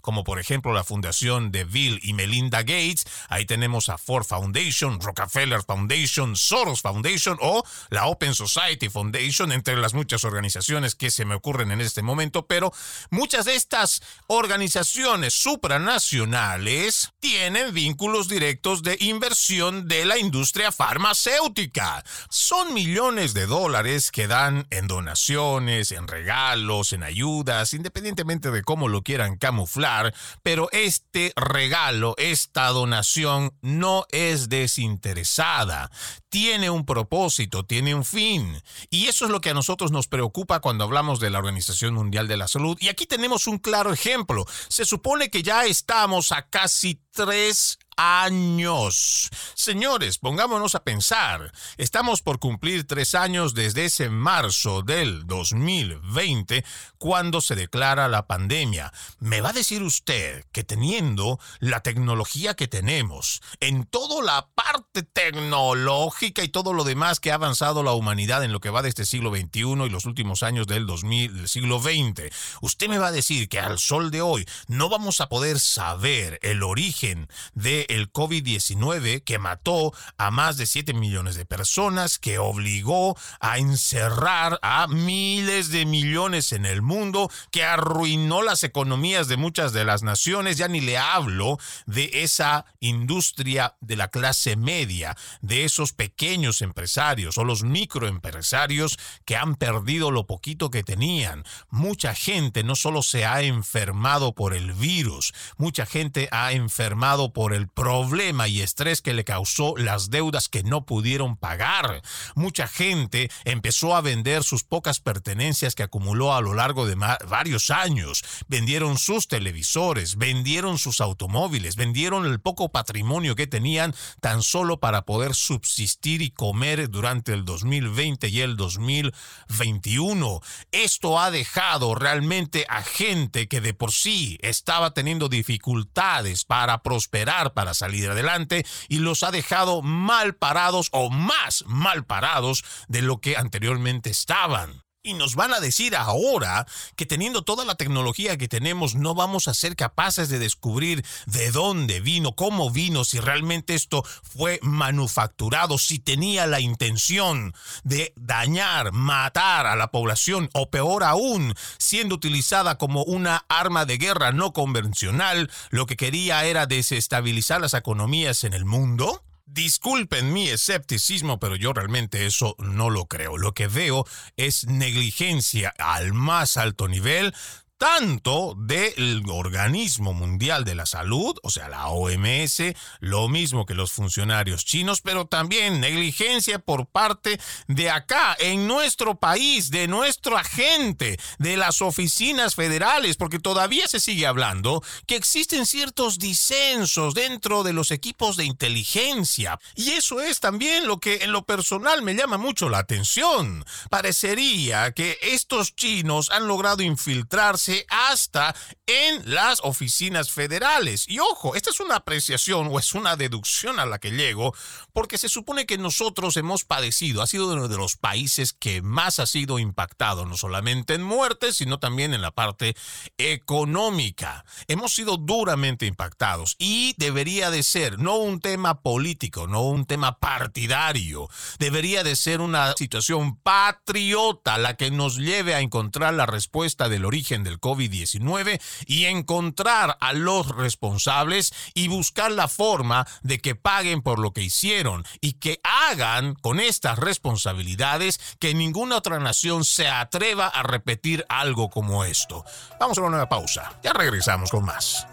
como 0.02 0.24
por 0.24 0.40
ejemplo 0.40 0.74
la 0.74 0.84
fundación 0.84 1.52
de 1.52 1.64
Bill 1.64 2.00
y 2.04 2.14
Melinda 2.14 2.60
Gates. 2.60 3.06
Ahí 3.30 3.46
tenemos 3.46 3.90
a 3.90 3.98
Ford 3.98 4.26
Foundation, 4.26 5.00
Rockefeller 5.00 5.64
Foundation, 5.64 6.36
Soros 6.36 6.82
Foundation 6.82 7.38
o 7.42 7.64
la 7.90 8.06
Open 8.08 8.34
Society 8.34 8.90
Foundation, 8.90 9.52
entre 9.52 9.78
las 9.78 9.94
muchas 9.94 10.24
organizaciones 10.24 10.96
que 10.96 11.12
se 11.12 11.26
me 11.26 11.36
ocurren 11.36 11.72
en 11.72 11.82
este 11.82 12.02
momento, 12.02 12.46
pero 12.46 12.72
muchas 13.10 13.46
de 13.46 13.56
estas 13.56 14.02
organizaciones 14.28 15.34
supranacionales 15.34 17.12
tienen 17.20 17.74
vínculos 17.74 18.28
directos 18.28 18.84
de 18.84 18.98
inversión 19.00 19.88
de 19.88 20.06
la 20.06 20.18
industria 20.18 20.72
farmacéutica. 20.72 22.04
Son 22.30 22.74
millones 22.74 23.34
de 23.34 23.46
dólares 23.46 24.12
que 24.12 24.28
dan 24.28 24.68
en 24.70 24.88
donaciones, 24.88 25.92
en 25.92 26.08
regalos, 26.08 26.94
en 26.94 27.04
ayudas, 27.04 27.74
independientemente 27.74 28.52
de 28.52 28.64
cómo 28.64 28.88
lo 28.88 29.02
quieran 29.02 29.31
camuflar, 29.38 30.14
pero 30.44 30.70
este 30.72 31.34
regalo, 31.36 32.16
esta 32.18 32.68
donación 32.68 33.54
no 33.62 34.06
es 34.10 34.50
desinteresada. 34.50 35.92
Tiene 36.30 36.70
un 36.70 36.86
propósito, 36.86 37.66
tiene 37.66 37.94
un 37.94 38.06
fin. 38.06 38.62
Y 38.90 39.08
eso 39.08 39.26
es 39.26 39.32
lo 39.32 39.42
que 39.42 39.50
a 39.50 39.54
nosotros 39.54 39.92
nos 39.92 40.08
preocupa 40.08 40.62
cuando 40.62 40.84
hablamos 40.84 41.20
de 41.20 41.30
la 41.30 41.40
Organización 41.40 41.94
Mundial 41.94 42.28
de 42.28 42.38
la 42.38 42.48
Salud. 42.48 42.78
Y 42.80 42.90
aquí 42.90 43.06
tenemos 43.06 43.48
un 43.48 43.58
claro 43.58 43.92
ejemplo. 43.92 44.46
Se 44.70 44.86
supone 44.86 45.30
que 45.30 45.44
ya 45.44 45.66
estamos 45.66 46.32
a 46.32 46.44
casi 46.48 47.02
tres 47.12 47.80
años. 48.02 49.30
Señores, 49.54 50.18
pongámonos 50.18 50.74
a 50.74 50.84
pensar. 50.84 51.52
Estamos 51.78 52.22
por 52.22 52.40
cumplir 52.40 52.88
tres 52.88 53.14
años 53.14 53.54
desde 53.54 53.86
ese 53.86 54.10
marzo 54.10 54.82
del 54.82 55.28
2020, 55.28 56.66
cuando 56.98 57.42
se 57.42 57.56
declara 57.56 58.08
la 58.08 58.26
pandemia. 58.26 58.92
¿Me 59.20 59.42
va 59.42 59.50
a 59.50 59.54
decir 59.54 59.84
usted 59.84 60.46
que 60.52 60.64
teniendo 60.64 61.40
la 61.60 61.82
tecnología 61.82 62.56
que 62.56 62.68
tenemos, 62.68 63.42
en 63.60 63.86
toda 63.86 64.24
la 64.24 64.48
parte 64.56 65.04
tecnológica 65.04 66.44
y 66.44 66.50
todo 66.50 66.74
lo 66.74 66.84
demás 66.84 67.20
que 67.20 67.32
ha 67.32 67.36
avanzado 67.36 67.84
la 67.84 67.94
humanidad 67.94 68.44
en 68.44 68.52
lo 68.52 68.60
que 68.60 68.72
va 68.72 68.82
de 68.82 68.90
este 68.90 69.06
siglo 69.06 69.30
XXI 69.30 69.60
y 69.60 69.90
los 69.90 70.06
últimos 70.06 70.42
años 70.42 70.66
del, 70.66 70.88
2000, 70.88 71.38
del 71.38 71.48
siglo 71.48 71.80
XX, 71.80 72.34
usted 72.62 72.88
me 72.88 72.98
va 72.98 73.08
a 73.08 73.12
decir 73.12 73.48
que 73.48 73.60
al 73.60 73.78
sol 73.78 74.10
de 74.10 74.22
hoy 74.22 74.48
no 74.68 74.90
vamos 74.90 75.22
a 75.22 75.30
poder 75.30 75.60
saber 75.60 76.40
el 76.42 76.64
origen 76.64 77.28
de 77.54 77.86
el 77.92 78.12
COVID-19 78.12 79.24
que 79.24 79.38
mató 79.38 79.94
a 80.18 80.32
más 80.32 80.58
de 80.58 80.66
7 80.66 80.94
millones 80.94 81.36
de 81.36 81.46
personas, 81.46 82.20
que 82.20 82.40
obligó 82.40 83.18
a 83.40 83.58
encerrar 83.58 84.60
a 84.62 84.88
miles 84.88 85.70
de 85.70 85.86
millones 85.86 86.54
en 86.54 86.66
el 86.66 86.82
mundo, 86.82 87.30
que 87.52 87.64
arruinó 87.64 88.42
las 88.42 88.64
economías 88.64 89.28
de 89.28 89.38
muchas 89.38 89.74
de 89.74 89.84
las 89.84 90.04
naciones. 90.04 90.58
Ya 90.58 90.68
ni 90.68 90.80
le 90.80 90.98
hablo 90.98 91.58
de 91.86 92.10
esa 92.14 92.66
industria 92.80 93.76
de 93.82 93.96
la 93.96 94.08
clase 94.08 94.56
media, 94.56 95.18
de 95.42 95.66
esos 95.66 95.94
pequeños 95.94 96.62
empresarios 96.62 97.38
o 97.38 97.44
los 97.44 97.64
microempresarios 97.64 98.98
que 99.26 99.36
han 99.36 99.56
perdido 99.56 100.12
lo 100.12 100.28
poquito 100.28 100.70
que 100.70 100.84
tenían. 100.84 101.44
Mucha 101.70 102.16
gente 102.16 102.64
no 102.64 102.76
solo 102.76 103.02
se 103.02 103.26
ha 103.26 103.42
enfermado 103.42 104.34
por 104.34 104.54
el 104.54 104.74
virus, 104.74 105.34
mucha 105.58 105.86
gente 105.86 106.30
ha 106.32 106.54
enfermado 106.54 107.34
por 107.34 107.54
el 107.54 107.68
problema 107.74 108.48
y 108.48 108.62
estrés 108.62 109.02
que 109.02 109.14
le 109.14 109.24
causó 109.24 109.76
las 109.78 110.10
deudas 110.10 110.50
que 110.50 110.64
no 110.64 110.86
pudieron 110.86 111.38
pagar. 111.38 112.02
Mucha 112.36 112.68
gente 112.68 113.30
empezó 113.46 113.96
a 113.96 114.02
vender 114.02 114.44
sus 114.44 114.64
pocas 114.64 115.00
pertenencias 115.00 115.76
que 115.76 115.84
acumuló 115.84 116.34
a 116.34 116.42
lo 116.42 116.54
largo 116.54 116.86
de 116.86 116.96
varios 116.96 117.70
años. 117.70 118.24
Vendieron 118.48 118.98
sus 118.98 119.28
televisores, 119.28 120.18
vendieron 120.18 120.78
sus 120.78 121.02
automóviles, 121.02 121.76
vendieron 121.76 122.26
el 122.26 122.40
poco 122.40 122.70
patrimonio 122.70 123.36
que 123.36 123.48
tenían 123.48 123.94
tan 124.20 124.44
solo 124.44 124.80
para 124.80 125.06
poder 125.06 125.34
subsistir 125.34 126.22
y 126.22 126.32
comer 126.32 126.90
durante 126.90 127.34
el 127.34 127.46
2020 127.46 128.28
y 128.30 128.42
el 128.42 128.58
2021. 128.58 130.42
Esto 130.72 131.20
ha 131.20 131.32
dejado 131.32 131.96
realmente 131.96 132.66
a 132.70 132.84
gente 132.84 133.48
que 133.48 133.62
de 133.62 133.74
por 133.74 133.92
sí 133.92 134.38
estaba 134.42 134.94
teniendo 134.94 135.30
dificultades 135.30 136.46
para 136.46 136.82
prosperar, 136.84 137.54
para 137.62 137.76
salir 137.76 138.10
adelante, 138.10 138.66
y 138.88 138.98
los 138.98 139.22
ha 139.22 139.30
dejado 139.30 139.84
mal 139.84 140.34
parados 140.34 140.90
o 140.94 141.12
más 141.12 141.64
mal 141.68 142.06
parados 142.06 142.64
de 142.88 143.04
lo 143.04 143.22
que 143.22 143.38
anteriormente 143.38 144.10
estaban. 144.10 144.82
Y 145.04 145.16
nos 145.16 145.34
van 145.34 145.52
a 145.52 145.60
decir 145.60 145.96
ahora 145.96 146.68
que 146.96 147.08
teniendo 147.08 147.42
toda 147.42 147.66
la 147.66 147.74
tecnología 147.74 148.38
que 148.38 148.48
tenemos 148.48 148.94
no 148.94 149.16
vamos 149.16 149.48
a 149.48 149.56
ser 149.56 149.76
capaces 149.76 150.30
de 150.30 150.38
descubrir 150.38 151.04
de 151.26 151.50
dónde 151.50 152.02
vino, 152.02 152.36
cómo 152.36 152.70
vino, 152.70 153.04
si 153.04 153.20
realmente 153.20 153.74
esto 153.74 154.04
fue 154.22 154.60
manufacturado, 154.62 155.80
si 155.80 155.98
tenía 155.98 156.46
la 156.46 156.60
intención 156.60 157.56
de 157.84 158.14
dañar, 158.16 158.92
matar 158.92 159.66
a 159.66 159.76
la 159.76 159.90
población 159.90 160.52
o 160.54 160.70
peor 160.70 161.04
aún, 161.04 161.56
siendo 161.80 162.14
utilizada 162.14 162.78
como 162.78 163.04
una 163.04 163.44
arma 163.50 163.86
de 163.86 163.98
guerra 163.98 164.32
no 164.32 164.54
convencional, 164.54 165.50
lo 165.72 165.88
que 165.88 165.98
quería 165.98 166.46
era 166.46 166.68
desestabilizar 166.68 167.60
las 167.60 167.74
economías 167.74 168.44
en 168.44 168.54
el 168.54 168.66
mundo. 168.66 169.24
Disculpen 169.54 170.32
mi 170.32 170.48
escepticismo, 170.48 171.38
pero 171.38 171.58
yo 171.58 171.74
realmente 171.74 172.26
eso 172.26 172.56
no 172.58 172.90
lo 172.90 173.08
creo. 173.08 173.38
Lo 173.38 173.54
que 173.54 173.68
veo 173.68 174.06
es 174.38 174.66
negligencia 174.68 175.74
al 175.78 176.14
más 176.14 176.56
alto 176.56 176.88
nivel 176.88 177.36
tanto 177.82 178.54
del 178.56 179.24
Organismo 179.28 180.14
Mundial 180.14 180.66
de 180.66 180.76
la 180.76 180.86
Salud, 180.86 181.36
o 181.42 181.50
sea, 181.50 181.68
la 181.68 181.88
OMS, 181.88 182.62
lo 183.00 183.28
mismo 183.28 183.66
que 183.66 183.74
los 183.74 183.92
funcionarios 183.92 184.66
chinos, 184.66 185.02
pero 185.02 185.26
también 185.26 185.82
negligencia 185.82 186.60
por 186.60 186.86
parte 186.86 187.40
de 187.68 187.90
acá, 187.90 188.38
en 188.40 188.68
nuestro 188.68 189.16
país, 189.16 189.72
de 189.72 189.88
nuestra 189.88 190.44
gente, 190.44 191.20
de 191.40 191.58
las 191.58 191.82
oficinas 191.82 192.54
federales, 192.54 193.18
porque 193.18 193.40
todavía 193.40 193.88
se 193.88 194.00
sigue 194.00 194.28
hablando 194.28 194.84
que 195.08 195.16
existen 195.16 195.66
ciertos 195.66 196.20
disensos 196.20 197.16
dentro 197.16 197.64
de 197.64 197.74
los 197.74 197.90
equipos 197.90 198.38
de 198.38 198.46
inteligencia. 198.46 199.60
Y 199.74 199.94
eso 199.94 200.22
es 200.22 200.40
también 200.40 200.86
lo 200.86 201.00
que 201.00 201.24
en 201.24 201.32
lo 201.32 201.46
personal 201.46 202.04
me 202.04 202.14
llama 202.14 202.38
mucho 202.38 202.70
la 202.70 202.78
atención. 202.78 203.66
Parecería 203.90 204.92
que 204.92 205.18
estos 205.24 205.76
chinos 205.76 206.30
han 206.30 206.48
logrado 206.48 206.84
infiltrarse 206.84 207.71
hasta 207.90 208.56
en 208.86 209.22
las 209.34 209.60
oficinas 209.64 210.32
federales. 210.32 211.06
Y 211.08 211.20
ojo, 211.20 211.56
esta 211.56 211.70
es 211.70 211.80
una 211.80 211.98
apreciación 211.98 212.70
o 212.72 212.80
es 212.80 212.94
una 212.94 213.16
deducción 213.16 213.80
a 213.80 213.86
la 213.86 214.00
que 214.00 214.12
llego, 214.12 214.54
porque 214.94 215.18
se 215.18 215.30
supone 215.30 215.66
que 215.66 215.78
nosotros 215.78 216.38
hemos 216.38 216.66
padecido, 216.66 217.22
ha 217.22 217.28
sido 217.28 217.52
uno 217.54 217.68
de 217.68 217.78
los 217.78 217.98
países 217.98 218.54
que 218.54 218.82
más 218.82 219.20
ha 219.20 219.26
sido 219.26 219.60
impactado, 219.60 220.26
no 220.26 220.38
solamente 220.38 220.94
en 220.94 221.04
muertes, 221.04 221.58
sino 221.58 221.80
también 221.80 222.14
en 222.14 222.22
la 222.22 222.32
parte 222.32 222.76
económica. 223.18 224.46
Hemos 224.68 224.94
sido 224.94 225.18
duramente 225.18 225.86
impactados 225.86 226.56
y 226.60 226.96
debería 226.98 227.52
de 227.52 227.64
ser 227.64 228.00
no 228.00 228.18
un 228.18 228.40
tema 228.40 228.82
político, 228.82 229.48
no 229.48 229.62
un 229.62 229.86
tema 229.86 230.20
partidario, 230.20 231.30
debería 231.60 232.04
de 232.04 232.16
ser 232.16 232.42
una 232.42 232.74
situación 232.74 233.38
patriota 233.38 234.58
la 234.58 234.76
que 234.76 234.92
nos 234.92 235.18
lleve 235.18 235.56
a 235.56 235.62
encontrar 235.62 236.14
la 236.14 236.26
respuesta 236.26 236.90
del 236.90 237.06
origen 237.06 237.44
del 237.44 237.60
COVID-19 237.62 238.62
y 238.88 239.06
encontrar 239.06 239.98
a 240.00 240.14
los 240.14 240.48
responsables 240.50 241.54
y 241.74 241.88
buscar 241.88 242.32
la 242.32 242.48
forma 242.48 243.08
de 243.22 243.40
que 243.40 243.56
paguen 243.56 244.02
por 244.02 244.20
lo 244.20 244.34
que 244.34 244.42
hicieron 244.42 245.06
y 245.22 245.34
que 245.34 245.62
hagan 245.64 246.36
con 246.36 246.60
estas 246.60 247.00
responsabilidades 247.00 248.20
que 248.40 248.54
ninguna 248.54 248.98
otra 248.98 249.20
nación 249.20 249.64
se 249.64 249.88
atreva 249.88 250.48
a 250.48 250.64
repetir 250.64 251.26
algo 251.30 251.70
como 251.70 252.04
esto. 252.04 252.44
Vamos 252.80 252.98
a 252.98 253.02
una 253.02 253.12
nueva 253.12 253.30
pausa. 253.30 253.80
Ya 253.84 253.94
regresamos 253.94 254.50
con 254.50 254.66
más. 254.66 255.08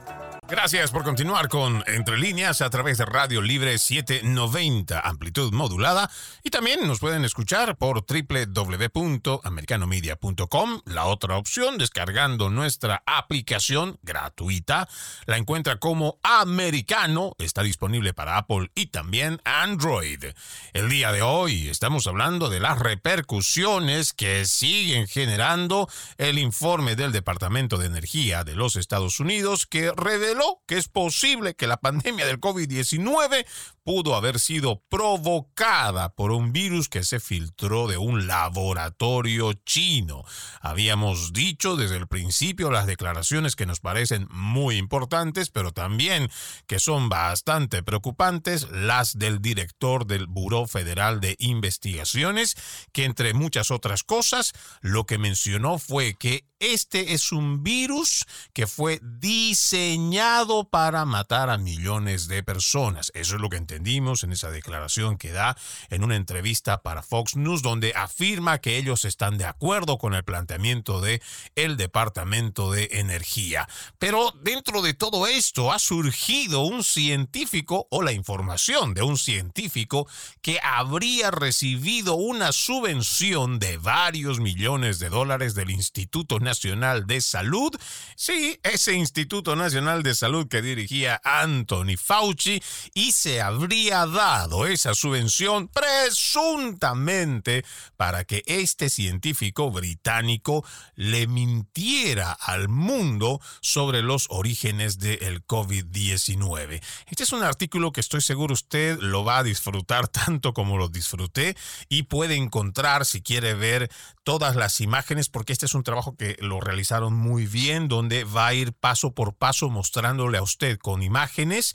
Gracias 0.50 0.92
por 0.92 1.04
continuar 1.04 1.50
con 1.50 1.84
Entre 1.86 2.16
Líneas 2.16 2.62
a 2.62 2.70
través 2.70 2.96
de 2.96 3.04
Radio 3.04 3.42
Libre 3.42 3.76
790, 3.76 4.98
amplitud 4.98 5.52
modulada. 5.52 6.10
Y 6.42 6.48
también 6.48 6.88
nos 6.88 7.00
pueden 7.00 7.26
escuchar 7.26 7.76
por 7.76 8.06
www.americanomedia.com. 8.06 10.80
La 10.86 11.04
otra 11.04 11.36
opción, 11.36 11.76
descargando 11.76 12.48
nuestra 12.48 13.02
aplicación 13.04 13.98
gratuita, 14.02 14.88
la 15.26 15.36
encuentra 15.36 15.78
como 15.78 16.18
Americano. 16.22 17.34
Está 17.36 17.62
disponible 17.62 18.14
para 18.14 18.38
Apple 18.38 18.70
y 18.74 18.86
también 18.86 19.42
Android. 19.44 20.24
El 20.72 20.88
día 20.88 21.12
de 21.12 21.20
hoy 21.20 21.68
estamos 21.68 22.06
hablando 22.06 22.48
de 22.48 22.60
las 22.60 22.78
repercusiones 22.78 24.14
que 24.14 24.46
siguen 24.46 25.08
generando 25.08 25.90
el 26.16 26.38
informe 26.38 26.96
del 26.96 27.12
Departamento 27.12 27.76
de 27.76 27.84
Energía 27.84 28.44
de 28.44 28.54
los 28.54 28.76
Estados 28.76 29.20
Unidos 29.20 29.66
que 29.66 29.92
revela 29.94 30.37
que 30.66 30.76
es 30.76 30.88
posible 30.88 31.54
que 31.54 31.66
la 31.66 31.76
pandemia 31.76 32.26
del 32.26 32.40
COVID-19 32.40 33.46
pudo 33.88 34.16
haber 34.16 34.38
sido 34.38 34.82
provocada 34.90 36.10
por 36.10 36.30
un 36.30 36.52
virus 36.52 36.90
que 36.90 37.04
se 37.04 37.20
filtró 37.20 37.86
de 37.86 37.96
un 37.96 38.26
laboratorio 38.26 39.54
chino. 39.64 40.24
Habíamos 40.60 41.32
dicho 41.32 41.74
desde 41.74 41.96
el 41.96 42.06
principio 42.06 42.70
las 42.70 42.86
declaraciones 42.86 43.56
que 43.56 43.64
nos 43.64 43.80
parecen 43.80 44.28
muy 44.30 44.76
importantes, 44.76 45.48
pero 45.48 45.72
también 45.72 46.28
que 46.66 46.80
son 46.80 47.08
bastante 47.08 47.82
preocupantes, 47.82 48.70
las 48.70 49.18
del 49.18 49.40
director 49.40 50.06
del 50.06 50.26
Buró 50.26 50.66
Federal 50.66 51.20
de 51.20 51.36
Investigaciones, 51.38 52.56
que 52.92 53.06
entre 53.06 53.32
muchas 53.32 53.70
otras 53.70 54.02
cosas, 54.02 54.52
lo 54.82 55.06
que 55.06 55.16
mencionó 55.16 55.78
fue 55.78 56.12
que 56.12 56.44
este 56.60 57.14
es 57.14 57.30
un 57.30 57.62
virus 57.62 58.26
que 58.52 58.66
fue 58.66 59.00
diseñado 59.02 60.68
para 60.68 61.04
matar 61.04 61.50
a 61.50 61.58
millones 61.58 62.26
de 62.26 62.42
personas. 62.42 63.12
Eso 63.14 63.36
es 63.36 63.40
lo 63.40 63.48
que 63.48 63.56
entendimos 63.78 64.24
en 64.24 64.32
esa 64.32 64.50
declaración 64.50 65.18
que 65.18 65.30
da 65.30 65.56
en 65.88 66.02
una 66.02 66.16
entrevista 66.16 66.82
para 66.82 67.04
Fox 67.04 67.36
News 67.36 67.62
donde 67.62 67.92
afirma 67.94 68.58
que 68.58 68.76
ellos 68.76 69.04
están 69.04 69.38
de 69.38 69.44
acuerdo 69.44 69.98
con 69.98 70.14
el 70.14 70.24
planteamiento 70.24 71.00
de 71.00 71.22
el 71.54 71.76
Departamento 71.76 72.72
de 72.72 72.88
Energía. 72.92 73.68
Pero 74.00 74.34
dentro 74.42 74.82
de 74.82 74.94
todo 74.94 75.28
esto 75.28 75.72
ha 75.72 75.78
surgido 75.78 76.62
un 76.62 76.82
científico 76.82 77.86
o 77.90 78.02
la 78.02 78.10
información 78.10 78.94
de 78.94 79.02
un 79.02 79.16
científico 79.16 80.08
que 80.42 80.58
habría 80.60 81.30
recibido 81.30 82.16
una 82.16 82.50
subvención 82.50 83.60
de 83.60 83.78
varios 83.78 84.40
millones 84.40 84.98
de 84.98 85.08
dólares 85.08 85.54
del 85.54 85.70
Instituto 85.70 86.40
Nacional 86.40 87.06
de 87.06 87.20
Salud. 87.20 87.70
Sí, 88.16 88.58
ese 88.64 88.94
Instituto 88.94 89.54
Nacional 89.54 90.02
de 90.02 90.16
Salud 90.16 90.48
que 90.48 90.62
dirigía 90.62 91.20
Anthony 91.22 91.96
Fauci 91.96 92.60
y 92.92 93.12
se 93.12 93.40
habría 93.40 93.67
dado 93.68 94.66
esa 94.66 94.94
subvención 94.94 95.68
presuntamente 95.68 97.64
para 97.96 98.24
que 98.24 98.42
este 98.46 98.88
científico 98.88 99.70
británico 99.70 100.64
le 100.94 101.26
mintiera 101.26 102.32
al 102.32 102.68
mundo 102.68 103.40
sobre 103.60 104.02
los 104.02 104.26
orígenes 104.30 104.98
del 104.98 105.46
COVID-19. 105.46 106.82
Este 107.06 107.22
es 107.22 107.32
un 107.32 107.42
artículo 107.42 107.92
que 107.92 108.00
estoy 108.00 108.22
seguro 108.22 108.54
usted 108.54 108.98
lo 109.00 109.24
va 109.24 109.38
a 109.38 109.42
disfrutar 109.42 110.08
tanto 110.08 110.54
como 110.54 110.78
lo 110.78 110.88
disfruté 110.88 111.56
y 111.88 112.04
puede 112.04 112.36
encontrar 112.36 113.04
si 113.04 113.22
quiere 113.22 113.54
ver 113.54 113.90
todas 114.24 114.56
las 114.56 114.80
imágenes 114.80 115.28
porque 115.28 115.52
este 115.52 115.66
es 115.66 115.74
un 115.74 115.82
trabajo 115.82 116.16
que 116.16 116.36
lo 116.40 116.60
realizaron 116.60 117.14
muy 117.14 117.46
bien, 117.46 117.88
donde 117.88 118.24
va 118.24 118.48
a 118.48 118.54
ir 118.54 118.72
paso 118.72 119.12
por 119.12 119.34
paso 119.34 119.68
mostrándole 119.68 120.38
a 120.38 120.42
usted 120.42 120.78
con 120.78 121.02
imágenes 121.02 121.74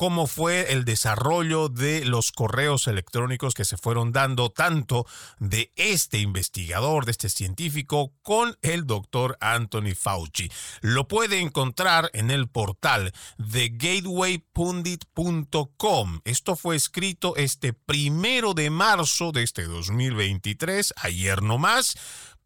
cómo 0.00 0.26
fue 0.26 0.72
el 0.72 0.86
desarrollo 0.86 1.68
de 1.68 2.06
los 2.06 2.32
correos 2.32 2.86
electrónicos 2.86 3.52
que 3.52 3.66
se 3.66 3.76
fueron 3.76 4.12
dando 4.12 4.48
tanto 4.48 5.06
de 5.38 5.72
este 5.76 6.20
investigador, 6.20 7.04
de 7.04 7.10
este 7.10 7.28
científico, 7.28 8.14
con 8.22 8.56
el 8.62 8.86
doctor 8.86 9.36
Anthony 9.42 9.94
Fauci. 9.94 10.50
Lo 10.80 11.06
puede 11.06 11.40
encontrar 11.40 12.08
en 12.14 12.30
el 12.30 12.48
portal 12.48 13.12
de 13.36 13.68
gatewaypundit.com. 13.68 16.20
Esto 16.24 16.56
fue 16.56 16.76
escrito 16.76 17.36
este 17.36 17.74
primero 17.74 18.54
de 18.54 18.70
marzo 18.70 19.32
de 19.32 19.42
este 19.42 19.64
2023, 19.64 20.94
ayer 20.96 21.42
nomás, 21.42 21.94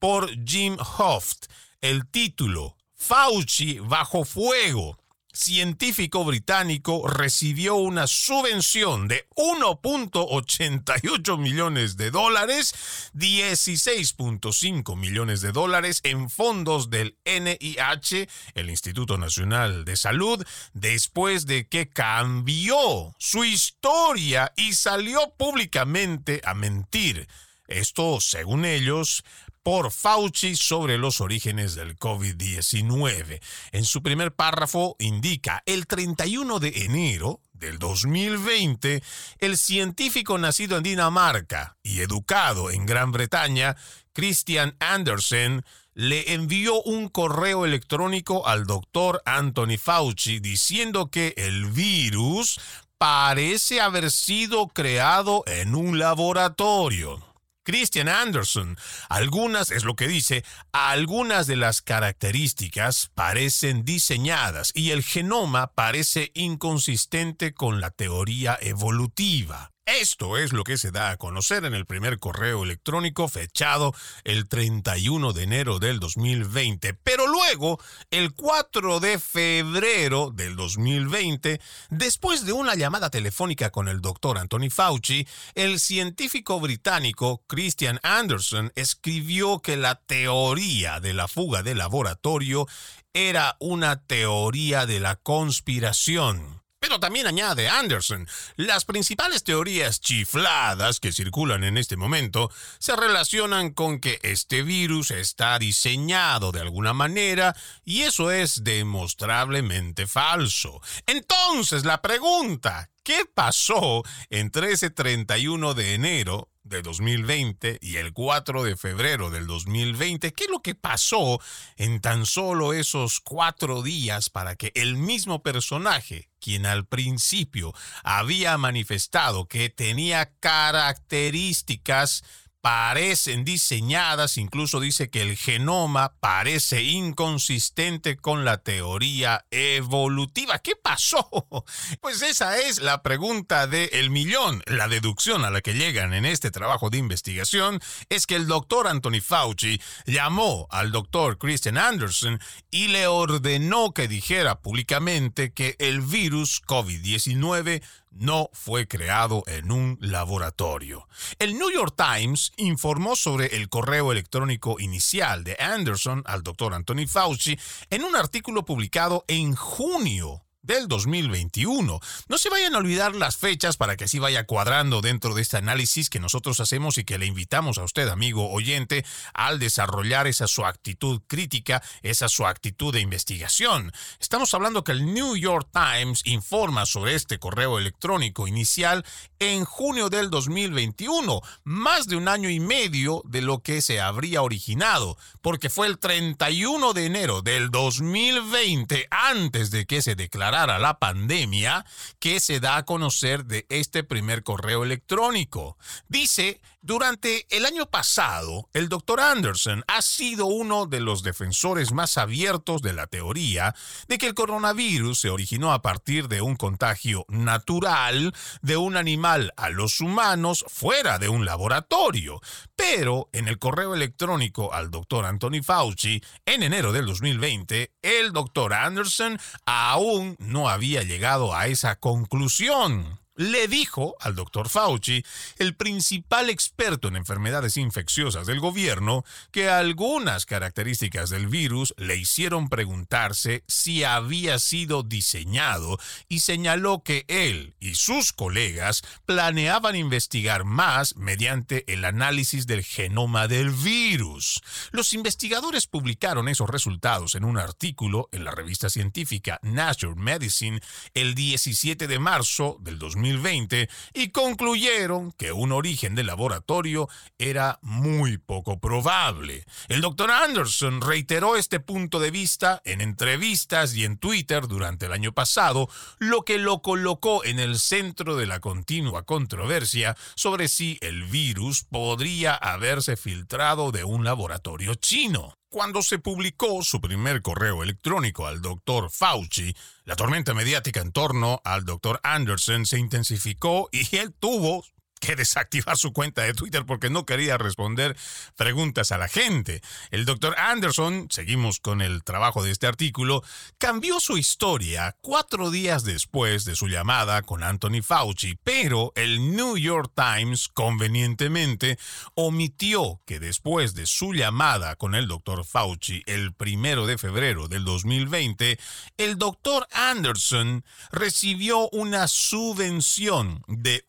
por 0.01 0.29
Jim 0.45 0.77
Hoft. 0.99 1.45
El 1.81 2.09
título, 2.09 2.77
Fauci 2.97 3.79
bajo 3.79 4.25
fuego 4.25 5.04
científico 5.35 6.25
británico 6.25 7.07
recibió 7.07 7.75
una 7.75 8.07
subvención 8.07 9.09
de 9.09 9.27
1.88 9.37 11.38
millones 11.38 11.97
de 11.97 12.11
dólares, 12.11 12.75
16.5 13.14 14.97
millones 14.97 15.40
de 15.40 15.53
dólares 15.53 16.01
en 16.05 16.31
fondos 16.31 16.88
del 16.88 17.18
NIH, 17.25 18.29
el 18.55 18.70
Instituto 18.70 19.18
Nacional 19.18 19.85
de 19.85 19.97
Salud, 19.97 20.47
después 20.73 21.47
de 21.47 21.68
que 21.68 21.88
cambió 21.88 23.12
su 23.18 23.44
historia 23.44 24.53
y 24.57 24.75
salió 24.75 25.35
públicamente 25.37 26.40
a 26.44 26.55
mentir. 26.55 27.29
Esto, 27.66 28.20
según 28.20 28.66
ellos, 28.66 29.25
por 29.64 29.90
Fauci 29.90 30.57
sobre 30.57 30.98
los 30.98 31.22
orígenes 31.22 31.74
del 31.74 31.98
COVID-19. 31.98 33.40
En 33.72 33.85
su 33.85 34.03
primer 34.03 34.35
párrafo 34.35 34.94
indica, 34.98 35.62
el 35.64 35.87
31 35.87 36.61
de 36.61 36.85
enero 36.85 37.40
del 37.55 37.79
2020, 37.79 39.03
el 39.38 39.57
científico 39.57 40.37
nacido 40.37 40.77
en 40.77 40.83
Dinamarca 40.83 41.79
y 41.83 42.00
educado 42.00 42.70
en 42.70 42.85
Gran 42.85 43.11
Bretaña, 43.11 43.74
Christian 44.12 44.77
Andersen, 44.81 45.64
le 45.94 46.35
envió 46.35 46.83
un 46.83 47.09
correo 47.09 47.64
electrónico 47.64 48.46
al 48.46 48.66
doctor 48.66 49.22
Anthony 49.24 49.79
Fauci 49.81 50.40
diciendo 50.40 51.11
que 51.11 51.33
el 51.38 51.66
virus 51.66 52.61
parece 52.98 53.81
haber 53.81 54.11
sido 54.11 54.68
creado 54.68 55.42
en 55.46 55.74
un 55.74 55.98
laboratorio. 55.98 57.34
Christian 57.64 58.09
Anderson. 58.09 58.77
Algunas, 59.09 59.70
es 59.70 59.85
lo 59.85 59.96
que 59.96 60.07
dice, 60.07 60.44
algunas 60.72 61.46
de 61.46 61.57
las 61.57 61.83
características 61.83 63.11
parecen 63.14 63.85
diseñadas 63.85 64.70
y 64.74 64.90
el 64.92 65.03
genoma 65.03 65.72
parece 65.74 66.31
inconsistente 66.35 67.53
con 67.53 67.81
la 67.81 67.90
teoría 67.90 68.57
evolutiva. 68.61 69.73
Esto 69.87 70.38
es 70.38 70.55
lo 70.55 70.64
que 70.64 70.79
se 70.79 70.92
da 70.92 71.11
a 71.11 71.18
conocer 71.18 71.66
en 71.66 71.75
el 71.75 71.85
primer 71.85 72.18
correo 72.18 72.64
electrónico 72.64 73.29
fechado 73.29 73.94
el 74.25 74.49
31 74.49 75.35
de 75.35 75.42
enero 75.42 75.79
del 75.79 76.01
2020. 76.01 76.94
Pero 76.94 77.27
luego, 77.27 77.79
el 78.11 78.33
4 78.33 78.99
de 79.01 79.18
febrero 79.18 80.31
del 80.31 80.57
2020, 80.57 81.61
después 81.90 82.47
de 82.47 82.55
una 82.55 82.75
llamada 82.77 83.11
telefónica 83.11 83.68
con 83.68 83.88
el 83.88 84.01
doctor 84.01 84.38
Anthony 84.38 84.70
Fauci, 84.70 85.29
el 85.55 85.79
científico 85.79 86.61
británico 86.61 87.44
Christian 87.47 88.01
Anderson 88.03 88.73
escribió 88.77 89.61
que 89.61 89.77
la 89.77 89.97
teoría 89.97 90.99
de 91.01 91.12
la 91.12 91.29
fuga 91.29 91.62
de 91.62 91.75
laboratorio 91.75 92.66
era 93.12 93.57
una 93.61 94.03
teoría 94.03 94.87
de 94.87 95.01
la 95.01 95.16
conspiración. 95.16 96.63
Pero 96.87 97.01
también 97.01 97.27
añade 97.27 97.66
Anderson, 97.66 98.29
las 98.57 98.85
principales 98.85 99.42
teorías 99.42 100.03
chifladas 100.03 101.01
que 101.01 101.12
circulan 101.12 101.64
en 101.64 101.79
este 101.79 101.97
momento 101.97 102.51
se 102.79 102.94
relacionan 102.94 103.70
con 103.70 104.01
que 104.01 104.20
este 104.23 104.62
virus 104.62 105.11
está 105.11 105.59
diseñado 105.59 106.53
de 106.53 106.61
alguna 106.61 106.92
manera 106.92 107.57
y 107.87 108.03
eso 108.03 108.31
es 108.31 108.64
demostrablemente 108.64 110.07
falso. 110.07 110.83
Entonces 111.07 111.87
la 111.87 112.03
pregunta, 112.03 112.90
¿qué 113.03 113.25
pasó 113.33 114.03
entre 114.29 114.73
ese 114.73 114.90
31 114.90 115.73
de 115.73 115.94
enero 115.94 116.51
de 116.64 116.83
2020 116.83 117.79
y 117.81 117.96
el 117.96 118.12
4 118.12 118.64
de 118.64 118.77
febrero 118.77 119.31
del 119.31 119.46
2020. 119.46 120.33
¿Qué 120.33 120.44
es 120.44 120.50
lo 120.50 120.61
que 120.61 120.74
pasó 120.74 121.40
en 121.77 122.00
tan 122.00 122.27
solo 122.27 122.72
esos 122.72 123.20
cuatro 123.20 123.83
días 123.83 124.31
para 124.31 124.57
que 124.57 124.72
el 124.74 124.96
mismo 124.96 125.42
personaje, 125.42 126.31
quien 126.40 126.66
al 126.66 126.87
principio 126.87 127.72
había 128.03 128.59
manifestado 128.59 129.46
que 129.46 129.68
tenía 129.68 130.33
características 130.40 132.24
parecen 132.64 133.44
diseñadas, 133.44 134.38
incluso 134.38 134.81
dice 134.81 135.11
que 135.11 135.20
el 135.20 135.37
genoma 135.37 136.14
parece 136.18 136.83
inconsistente 136.83 138.16
con 138.16 138.46
la 138.46 138.57
teoría 138.57 139.44
evolutiva. 139.50 140.59
¿Qué 140.61 140.72
pasó? 140.74 141.29
Pues 142.00 142.22
esa 142.22 142.59
es 142.59 142.81
la 142.81 143.03
pregunta 143.03 143.66
del 143.66 143.90
el 143.92 144.11
millón. 144.11 144.62
La 144.66 144.88
deducción 144.88 145.44
a 145.44 145.50
la 145.50 145.61
que 145.61 145.74
llegan 145.74 146.14
en 146.14 146.24
este 146.24 146.50
trabajo 146.50 146.88
de 146.88 146.98
investigación 146.98 147.81
es 148.09 148.27
que 148.27 148.37
el 148.37 148.46
doctor 148.46 148.87
Anthony 148.87 149.20
Fauci 149.22 149.81
llamó 150.07 150.66
al 150.70 150.90
doctor 150.90 151.37
Christian 151.37 151.77
Anderson 151.77 152.40
y 152.70 152.88
le 152.88 153.07
ordenó 153.07 153.92
que 153.92 154.09
dijera 154.09 154.61
públicamente 154.61 155.53
que 155.53 155.77
el 155.79 156.00
virus 156.00 156.62
COVID-19 156.62 157.83
no 158.14 158.50
fue 158.53 158.87
creado 158.87 159.42
en 159.46 159.72
un 159.72 159.98
laboratorio. 160.00 161.09
El 161.38 161.59
New 161.59 161.70
York 161.70 161.94
Times 161.96 162.53
informó 162.57 163.16
sobre 163.16 163.57
el 163.57 163.68
correo 163.68 164.12
electrónico 164.12 164.77
inicial 164.79 165.44
de 165.44 165.57
Anderson 165.59 166.22
al 166.27 166.42
doctor 166.42 166.74
Anthony 166.74 167.07
Fauci 167.09 167.59
en 167.90 168.05
un 168.05 168.16
artículo 168.16 168.64
publicado 168.64 169.24
en 169.29 169.55
junio 169.55 170.43
del 170.64 170.88
2021. 170.88 172.00
No 172.29 172.38
se 172.38 172.48
vayan 172.48 172.74
a 172.74 172.79
olvidar 172.79 173.14
las 173.14 173.37
fechas 173.37 173.77
para 173.77 173.96
que 173.96 174.05
así 174.05 174.18
vaya 174.18 174.46
cuadrando 174.46 175.03
dentro 175.03 175.35
de 175.35 175.42
este 175.42 175.59
análisis 175.59 176.11
que 176.11 176.20
nosotros 176.20 176.59
hacemos 176.59 176.98
y 176.98 177.05
que 177.05 177.18
le 177.18 177.27
invitamos 177.27 177.79
a 177.79 177.85
usted, 177.85 178.09
amigo 178.09 178.50
oyente, 178.50 179.05
al 179.35 179.59
desarrollar 179.59 180.27
esa 180.27 180.48
su 180.48 180.64
actitud 180.64 181.20
crítica, 181.27 181.83
esa 182.03 182.29
su 182.29 182.46
actitud 182.46 182.92
de 182.92 183.00
investigación. 183.00 183.92
Estamos 184.20 184.55
hablando 184.55 184.85
que 184.85 184.92
el 184.92 185.12
New 185.12 185.37
York 185.37 185.68
Times 185.72 186.22
informa 186.24 186.87
sobre 186.87 187.14
este 187.14 187.38
correo 187.38 187.79
electrónico 187.79 188.48
inicial 188.48 189.05
en 189.38 189.64
junio 189.64 190.09
del 190.09 190.31
2021, 190.31 191.42
más 191.64 192.07
de 192.07 192.16
un 192.16 192.29
año 192.29 192.48
y 192.48 192.61
medio 192.61 193.20
de 193.27 193.42
lo 193.42 193.62
que 193.62 193.83
se 193.83 194.00
habría 194.00 194.40
originado, 194.40 195.18
porque 195.42 195.68
fue 195.68 195.87
el 195.87 195.98
31 195.98 196.94
de 196.94 197.05
enero 197.05 197.42
del 197.42 197.70
2020, 197.70 199.09
antes 199.11 199.70
de 199.70 199.85
que 199.85 200.00
se 200.00 200.14
declarara 200.14 200.54
a 200.55 200.79
la 200.79 200.99
pandemia 200.99 201.85
que 202.21 202.38
se 202.40 202.61
da 202.61 202.77
a 202.77 202.85
conocer 202.85 203.45
de 203.45 203.67
este 203.69 204.05
primer 204.05 204.43
correo 204.45 204.85
electrónico. 204.85 205.77
Dice, 206.09 206.61
durante 206.85 207.47
el 207.49 207.64
año 207.64 207.87
pasado, 207.87 208.68
el 208.75 208.90
doctor 208.90 209.18
Anderson 209.18 209.83
ha 209.88 210.03
sido 210.03 210.44
uno 210.44 210.85
de 210.85 211.01
los 211.01 211.23
defensores 211.23 211.92
más 211.92 212.18
abiertos 212.18 212.83
de 212.83 212.92
la 212.92 213.07
teoría 213.07 213.75
de 214.07 214.18
que 214.18 214.27
el 214.27 214.35
coronavirus 214.35 215.18
se 215.18 215.31
originó 215.31 215.73
a 215.73 215.81
partir 215.81 216.29
de 216.29 216.42
un 216.42 216.57
contagio 216.57 217.25
natural 217.29 218.35
de 218.61 218.77
un 218.77 218.99
animal 218.99 219.55
a 219.57 219.70
los 219.70 220.03
humanos 220.03 220.66
fuera 220.68 221.18
de 221.18 221.31
un 221.31 221.47
laboratorio. 221.47 222.42
Pero 222.77 223.31
en 223.33 223.49
el 223.49 223.59
correo 223.59 223.94
electrónico 223.94 224.75
al 224.75 224.90
doctor 224.90 225.25
Anthony 225.25 225.62
Fauci, 225.64 226.23
en 226.44 226.62
enero 226.62 226.92
del 226.92 227.07
2020, 227.07 227.92
el 228.03 228.33
doctor 228.33 228.75
Anderson 228.75 229.38
aún 229.64 230.37
no 230.38 230.68
había 230.68 231.03
llegado 231.03 231.55
a 231.55 231.66
esa 231.66 231.99
conclusión 231.99 233.23
le 233.37 233.66
dijo 233.66 234.14
al 234.20 234.35
doctor 234.35 234.68
Fauci, 234.68 235.25
el 235.59 235.75
principal 235.75 236.51
experto 236.51 237.09
en 237.09 237.16
enfermedades 237.16 237.77
infecciosas 237.77 238.47
del 238.47 238.61
gobierno, 238.61 239.25
que 239.51 239.68
algunas 239.68 240.47
características 240.47 241.31
del 241.31 241.49
virus 241.49 241.94
le 241.97 242.16
hicieron 242.16 242.68
preguntarse 242.68 243.64
si 243.66 244.05
había 244.05 244.59
sido 244.59 245.03
diseñado 245.03 245.99
y 246.29 246.40
señaló 246.40 247.03
que 247.03 247.25
él 247.29 247.75
y 247.81 247.97
sus 247.97 248.33
colegas 248.33 249.03
planeaban 249.27 249.97
investigar 249.97 250.64
más 250.64 251.16
mediante 251.16 251.90
el 251.92 252.05
análisis 252.05 252.66
del 252.66 252.85
genoma 252.85 253.49
del 253.49 253.70
virus. 253.70 254.61
Los 254.92 255.12
investigadores 255.12 255.87
publicaron 255.87 256.49
esos 256.49 256.70
resultados 256.70 257.35
en 257.35 257.44
un 257.44 257.59
artículo 257.59 258.29
en 258.31 258.44
la 258.44 258.53
revista 258.53 258.88
científica 258.88 259.59
Nature 259.62 260.14
Medicine 260.14 260.81
el 261.14 261.35
17 261.35 262.07
de 262.07 262.18
marzo 262.18 262.77
del 262.81 262.99
2020 262.99 263.23
2020 263.24 263.88
y 264.12 264.28
concluyeron 264.30 265.32
que 265.32 265.52
un 265.52 265.72
origen 265.72 266.14
de 266.14 266.24
laboratorio 266.24 267.08
era 267.38 267.78
muy 267.82 268.38
poco 268.38 268.78
probable. 268.78 269.64
El 269.88 270.00
doctor 270.00 270.30
Anderson 270.30 271.00
reiteró 271.00 271.56
este 271.56 271.80
punto 271.80 272.20
de 272.20 272.30
vista 272.30 272.82
en 272.84 273.00
entrevistas 273.00 273.94
y 273.94 274.04
en 274.04 274.18
Twitter 274.18 274.68
durante 274.68 275.06
el 275.06 275.12
año 275.12 275.32
pasado, 275.32 275.88
lo 276.18 276.42
que 276.42 276.58
lo 276.58 276.82
colocó 276.82 277.44
en 277.44 277.58
el 277.58 277.78
centro 277.78 278.37
de 278.37 278.46
la 278.46 278.60
continua 278.60 279.24
controversia 279.24 280.16
sobre 280.37 280.68
si 280.68 280.98
el 281.00 281.24
virus 281.24 281.84
podría 281.84 282.54
haberse 282.54 283.16
filtrado 283.16 283.90
de 283.90 284.04
un 284.04 284.24
laboratorio 284.24 284.94
chino. 284.94 285.54
Cuando 285.74 286.02
se 286.02 286.20
publicó 286.20 286.84
su 286.84 287.00
primer 287.00 287.42
correo 287.42 287.82
electrónico 287.82 288.46
al 288.46 288.62
doctor 288.62 289.10
Fauci, 289.10 289.74
la 290.04 290.14
tormenta 290.14 290.54
mediática 290.54 291.00
en 291.00 291.10
torno 291.10 291.60
al 291.64 291.84
doctor 291.84 292.20
Anderson 292.22 292.87
se 292.87 293.00
intensificó 293.00 293.88
y 293.90 294.14
él 294.18 294.32
tuvo 294.38 294.84
que 295.24 295.37
desactivar 295.37 295.96
su 295.96 296.12
cuenta 296.12 296.42
de 296.42 296.54
Twitter 296.54 296.84
porque 296.87 297.10
no 297.10 297.24
quería 297.24 297.56
responder 297.56 298.16
preguntas 298.56 299.10
a 299.12 299.18
la 299.18 299.28
gente. 299.28 299.80
El 300.10 300.24
doctor 300.24 300.54
Anderson, 300.58 301.28
seguimos 301.30 301.80
con 301.80 302.02
el 302.02 302.22
trabajo 302.22 302.62
de 302.62 302.70
este 302.70 302.87
artículo, 302.87 303.42
cambió 303.78 304.20
su 304.20 304.37
historia 304.37 305.16
cuatro 305.20 305.70
días 305.70 306.04
después 306.04 306.64
de 306.64 306.76
su 306.76 306.88
llamada 306.88 307.42
con 307.42 307.62
Anthony 307.62 308.02
Fauci, 308.02 308.58
pero 308.62 309.12
el 309.14 309.56
New 309.56 309.76
York 309.78 310.12
Times 310.14 310.68
convenientemente 310.68 311.98
omitió 312.34 313.22
que 313.26 313.40
después 313.40 313.94
de 313.94 314.06
su 314.06 314.34
llamada 314.34 314.96
con 314.96 315.14
el 315.14 315.26
doctor 315.26 315.64
Fauci 315.64 316.22
el 316.26 316.52
primero 316.54 317.06
de 317.06 317.18
febrero 317.18 317.68
del 317.68 317.84
2020, 317.84 318.78
el 319.16 319.38
doctor 319.38 319.87
Anderson 319.92 320.84
recibió 321.10 321.88
una 321.90 322.28
subvención 322.28 323.62
de 323.68 324.06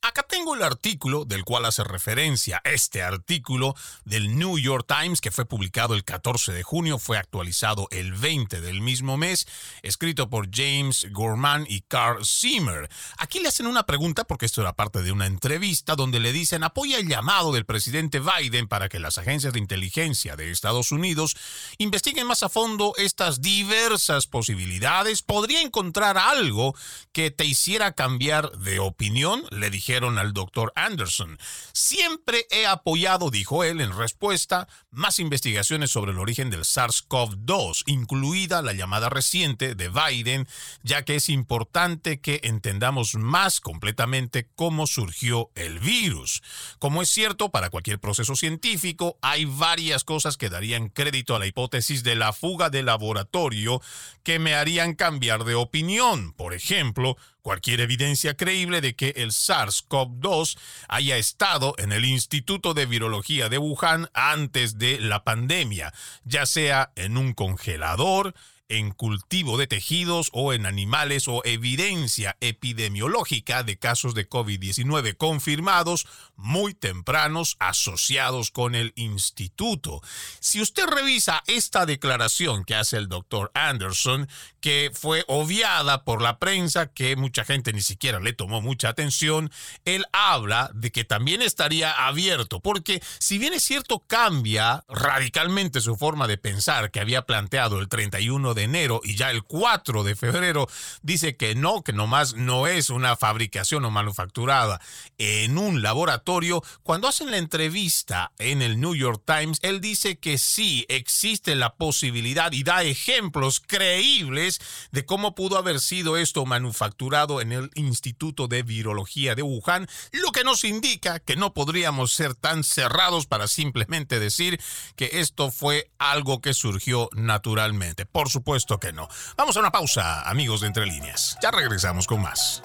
Tengo 0.43 0.55
el 0.55 0.63
artículo 0.63 1.23
del 1.23 1.45
cual 1.45 1.63
hace 1.63 1.85
referencia. 1.85 2.59
Este 2.65 3.01
artículo 3.01 3.75
del 4.03 4.37
New 4.37 4.59
York 4.59 4.85
Times 4.85 5.21
que 5.21 5.31
fue 5.31 5.45
publicado 5.45 5.93
el 5.93 6.03
14 6.03 6.51
de 6.51 6.63
junio, 6.63 6.99
fue 6.99 7.17
actualizado 7.17 7.87
el 7.91 8.11
20 8.11 8.59
del 8.59 8.81
mismo 8.81 9.15
mes, 9.15 9.47
escrito 9.83 10.29
por 10.29 10.53
James 10.53 11.07
Gorman 11.11 11.65
y 11.69 11.83
Carl 11.83 12.25
Zimmer. 12.25 12.89
Aquí 13.19 13.39
le 13.39 13.47
hacen 13.47 13.67
una 13.67 13.85
pregunta 13.85 14.25
porque 14.25 14.45
esto 14.45 14.59
era 14.59 14.73
parte 14.73 15.01
de 15.01 15.13
una 15.13 15.27
entrevista 15.27 15.95
donde 15.95 16.19
le 16.19 16.33
dicen 16.33 16.65
apoya 16.65 16.97
el 16.97 17.07
llamado 17.07 17.53
del 17.53 17.63
presidente 17.63 18.19
Biden 18.19 18.67
para 18.67 18.89
que 18.89 18.99
las 18.99 19.17
agencias 19.17 19.53
de 19.53 19.59
inteligencia 19.59 20.35
de 20.35 20.51
Estados 20.51 20.91
Unidos 20.91 21.37
investiguen 21.77 22.27
más 22.27 22.43
a 22.43 22.49
fondo 22.49 22.93
estas 22.97 23.39
diversas 23.39 24.27
posibilidades. 24.27 25.21
¿Podría 25.21 25.61
encontrar 25.61 26.17
algo 26.17 26.75
que 27.13 27.31
te 27.31 27.45
hiciera 27.45 27.93
cambiar 27.93 28.51
de 28.57 28.79
opinión? 28.79 29.45
Le 29.49 29.69
dije 29.69 29.93
al 29.93 30.32
doctor 30.33 30.73
Anderson. 30.75 31.37
Siempre 31.71 32.45
he 32.51 32.65
apoyado, 32.65 33.29
dijo 33.29 33.63
él 33.63 33.81
en 33.81 33.97
respuesta, 33.97 34.67
más 34.91 35.19
investigaciones 35.19 35.91
sobre 35.91 36.11
el 36.11 36.19
origen 36.19 36.49
del 36.49 36.61
SARS-CoV-2, 36.61 37.83
incluida 37.85 38.61
la 38.61 38.73
llamada 38.73 39.09
reciente 39.09 39.75
de 39.75 39.89
Biden, 39.89 40.47
ya 40.83 41.03
que 41.03 41.15
es 41.15 41.29
importante 41.29 42.19
que 42.19 42.41
entendamos 42.43 43.15
más 43.15 43.59
completamente 43.59 44.47
cómo 44.55 44.87
surgió 44.87 45.51
el 45.55 45.79
virus. 45.79 46.41
Como 46.79 47.01
es 47.01 47.09
cierto, 47.09 47.49
para 47.49 47.69
cualquier 47.69 47.99
proceso 47.99 48.35
científico 48.35 49.17
hay 49.21 49.45
varias 49.45 50.03
cosas 50.03 50.37
que 50.37 50.49
darían 50.49 50.89
crédito 50.89 51.35
a 51.35 51.39
la 51.39 51.47
hipótesis 51.47 52.03
de 52.03 52.15
la 52.15 52.33
fuga 52.33 52.69
de 52.69 52.83
laboratorio 52.83 53.81
que 54.23 54.39
me 54.39 54.55
harían 54.55 54.95
cambiar 54.95 55.43
de 55.43 55.55
opinión. 55.55 56.33
Por 56.33 56.53
ejemplo, 56.53 57.17
cualquier 57.43 57.81
evidencia 57.81 58.35
creíble 58.35 58.81
de 58.81 58.95
que 58.95 59.13
el 59.17 59.29
SARS-CoV-2 59.31 60.57
haya 60.87 61.17
estado 61.17 61.75
en 61.77 61.91
el 61.91 62.05
Instituto 62.05 62.73
de 62.73 62.87
Virología 62.87 63.49
de 63.49 63.59
Wuhan 63.59 64.09
antes 64.13 64.79
de 64.79 64.99
la 64.99 65.23
pandemia, 65.23 65.93
ya 66.23 66.47
sea 66.47 66.91
en 66.95 67.17
un 67.17 67.33
congelador, 67.33 68.33
en 68.69 68.91
cultivo 68.91 69.57
de 69.57 69.67
tejidos 69.67 70.29
o 70.33 70.53
en 70.53 70.65
animales 70.65 71.27
o 71.27 71.41
evidencia 71.45 72.37
epidemiológica 72.41 73.63
de 73.63 73.77
casos 73.77 74.15
de 74.15 74.29
COVID-19 74.29 75.17
confirmados 75.17 76.07
muy 76.35 76.73
tempranos 76.73 77.55
asociados 77.59 78.51
con 78.51 78.75
el 78.75 78.93
instituto. 78.95 80.01
Si 80.39 80.61
usted 80.61 80.85
revisa 80.85 81.43
esta 81.47 81.85
declaración 81.85 82.63
que 82.63 82.75
hace 82.75 82.97
el 82.97 83.07
doctor 83.07 83.51
Anderson, 83.53 84.27
que 84.59 84.91
fue 84.93 85.23
obviada 85.27 86.03
por 86.03 86.21
la 86.21 86.39
prensa, 86.39 86.87
que 86.87 87.15
mucha 87.15 87.45
gente 87.45 87.73
ni 87.73 87.81
siquiera 87.81 88.19
le 88.19 88.33
tomó 88.33 88.61
mucha 88.61 88.89
atención, 88.89 89.51
él 89.85 90.05
habla 90.11 90.71
de 90.73 90.91
que 90.91 91.03
también 91.03 91.41
estaría 91.41 92.07
abierto, 92.07 92.59
porque 92.59 93.01
si 93.19 93.37
bien 93.37 93.53
es 93.53 93.63
cierto 93.63 93.99
cambia 94.07 94.83
radicalmente 94.87 95.81
su 95.81 95.95
forma 95.95 96.27
de 96.27 96.37
pensar 96.37 96.91
que 96.91 96.99
había 96.99 97.25
planteado 97.25 97.79
el 97.79 97.89
31 97.89 98.52
de 98.53 98.63
enero 98.63 99.01
y 99.03 99.15
ya 99.15 99.31
el 99.31 99.43
4 99.43 100.03
de 100.03 100.15
febrero 100.15 100.67
dice 101.01 101.35
que 101.35 101.55
no, 101.55 101.83
que 101.83 101.93
nomás 101.93 102.35
no 102.35 102.67
es 102.67 102.89
una 102.89 103.15
fabricación 103.15 103.85
o 103.85 103.91
manufacturada 103.91 104.79
en 105.17 105.57
un 105.57 105.81
laboratorio. 105.81 106.61
Cuando 106.83 107.07
hacen 107.07 107.31
la 107.31 107.37
entrevista 107.37 108.31
en 108.37 108.61
el 108.61 108.79
New 108.79 108.95
York 108.95 109.23
Times, 109.25 109.59
él 109.61 109.81
dice 109.81 110.17
que 110.17 110.37
sí 110.37 110.85
existe 110.89 111.55
la 111.55 111.75
posibilidad 111.75 112.51
y 112.51 112.63
da 112.63 112.83
ejemplos 112.83 113.59
creíbles 113.59 114.59
de 114.91 115.05
cómo 115.05 115.35
pudo 115.35 115.57
haber 115.57 115.79
sido 115.79 116.17
esto 116.17 116.45
manufacturado 116.45 117.41
en 117.41 117.51
el 117.51 117.71
Instituto 117.75 118.47
de 118.47 118.63
Virología 118.63 119.35
de 119.35 119.41
Wuhan, 119.41 119.87
lo 120.11 120.31
que 120.31 120.43
nos 120.43 120.63
indica 120.63 121.19
que 121.19 121.35
no 121.35 121.53
podríamos 121.53 122.13
ser 122.13 122.35
tan 122.35 122.63
cerrados 122.63 123.25
para 123.25 123.47
simplemente 123.47 124.19
decir 124.19 124.59
que 124.95 125.09
esto 125.13 125.51
fue 125.51 125.91
algo 125.97 126.41
que 126.41 126.53
surgió 126.53 127.09
naturalmente. 127.13 128.05
Por 128.05 128.29
supuesto 128.29 128.42
que 128.79 128.93
no. 128.93 129.07
Vamos 129.37 129.57
a 129.57 129.59
una 129.59 129.71
pausa, 129.71 130.29
amigos 130.29 130.61
de 130.61 130.67
Entre 130.67 130.85
Líneas. 130.85 131.37
Ya 131.41 131.51
regresamos 131.51 132.07
con 132.07 132.21
más. 132.21 132.61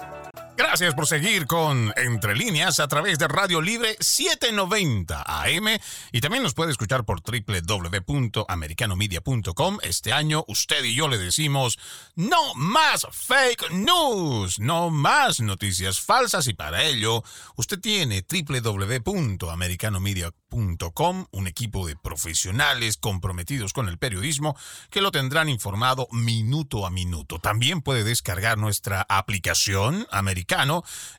Gracias 0.59 0.93
por 0.93 1.07
seguir 1.07 1.47
con 1.47 1.91
Entre 1.95 2.35
Líneas 2.35 2.79
a 2.81 2.89
través 2.89 3.17
de 3.17 3.29
Radio 3.29 3.61
Libre 3.61 3.95
790 4.01 5.23
AM 5.25 5.79
y 6.11 6.19
también 6.19 6.43
nos 6.43 6.53
puede 6.53 6.71
escuchar 6.71 7.05
por 7.05 7.21
www.americanomedia.com. 7.21 9.77
Este 9.83 10.11
año 10.11 10.43
usted 10.49 10.83
y 10.83 10.95
yo 10.95 11.07
le 11.07 11.17
decimos 11.17 11.79
no 12.15 12.53
más 12.55 13.07
fake 13.09 13.71
news, 13.71 14.59
no 14.59 14.89
más 14.89 15.39
noticias 15.39 16.01
falsas 16.01 16.47
y 16.47 16.53
para 16.53 16.83
ello 16.83 17.23
usted 17.55 17.79
tiene 17.79 18.25
www.americanomedia.com, 18.29 21.25
un 21.31 21.47
equipo 21.47 21.87
de 21.87 21.95
profesionales 21.95 22.97
comprometidos 22.97 23.71
con 23.71 23.87
el 23.87 23.97
periodismo 23.97 24.57
que 24.89 24.99
lo 24.99 25.11
tendrán 25.11 25.47
informado 25.47 26.09
minuto 26.11 26.85
a 26.85 26.89
minuto. 26.89 27.39
También 27.39 27.81
puede 27.81 28.03
descargar 28.03 28.57
nuestra 28.57 29.05
aplicación 29.07 30.05
americana 30.11 30.48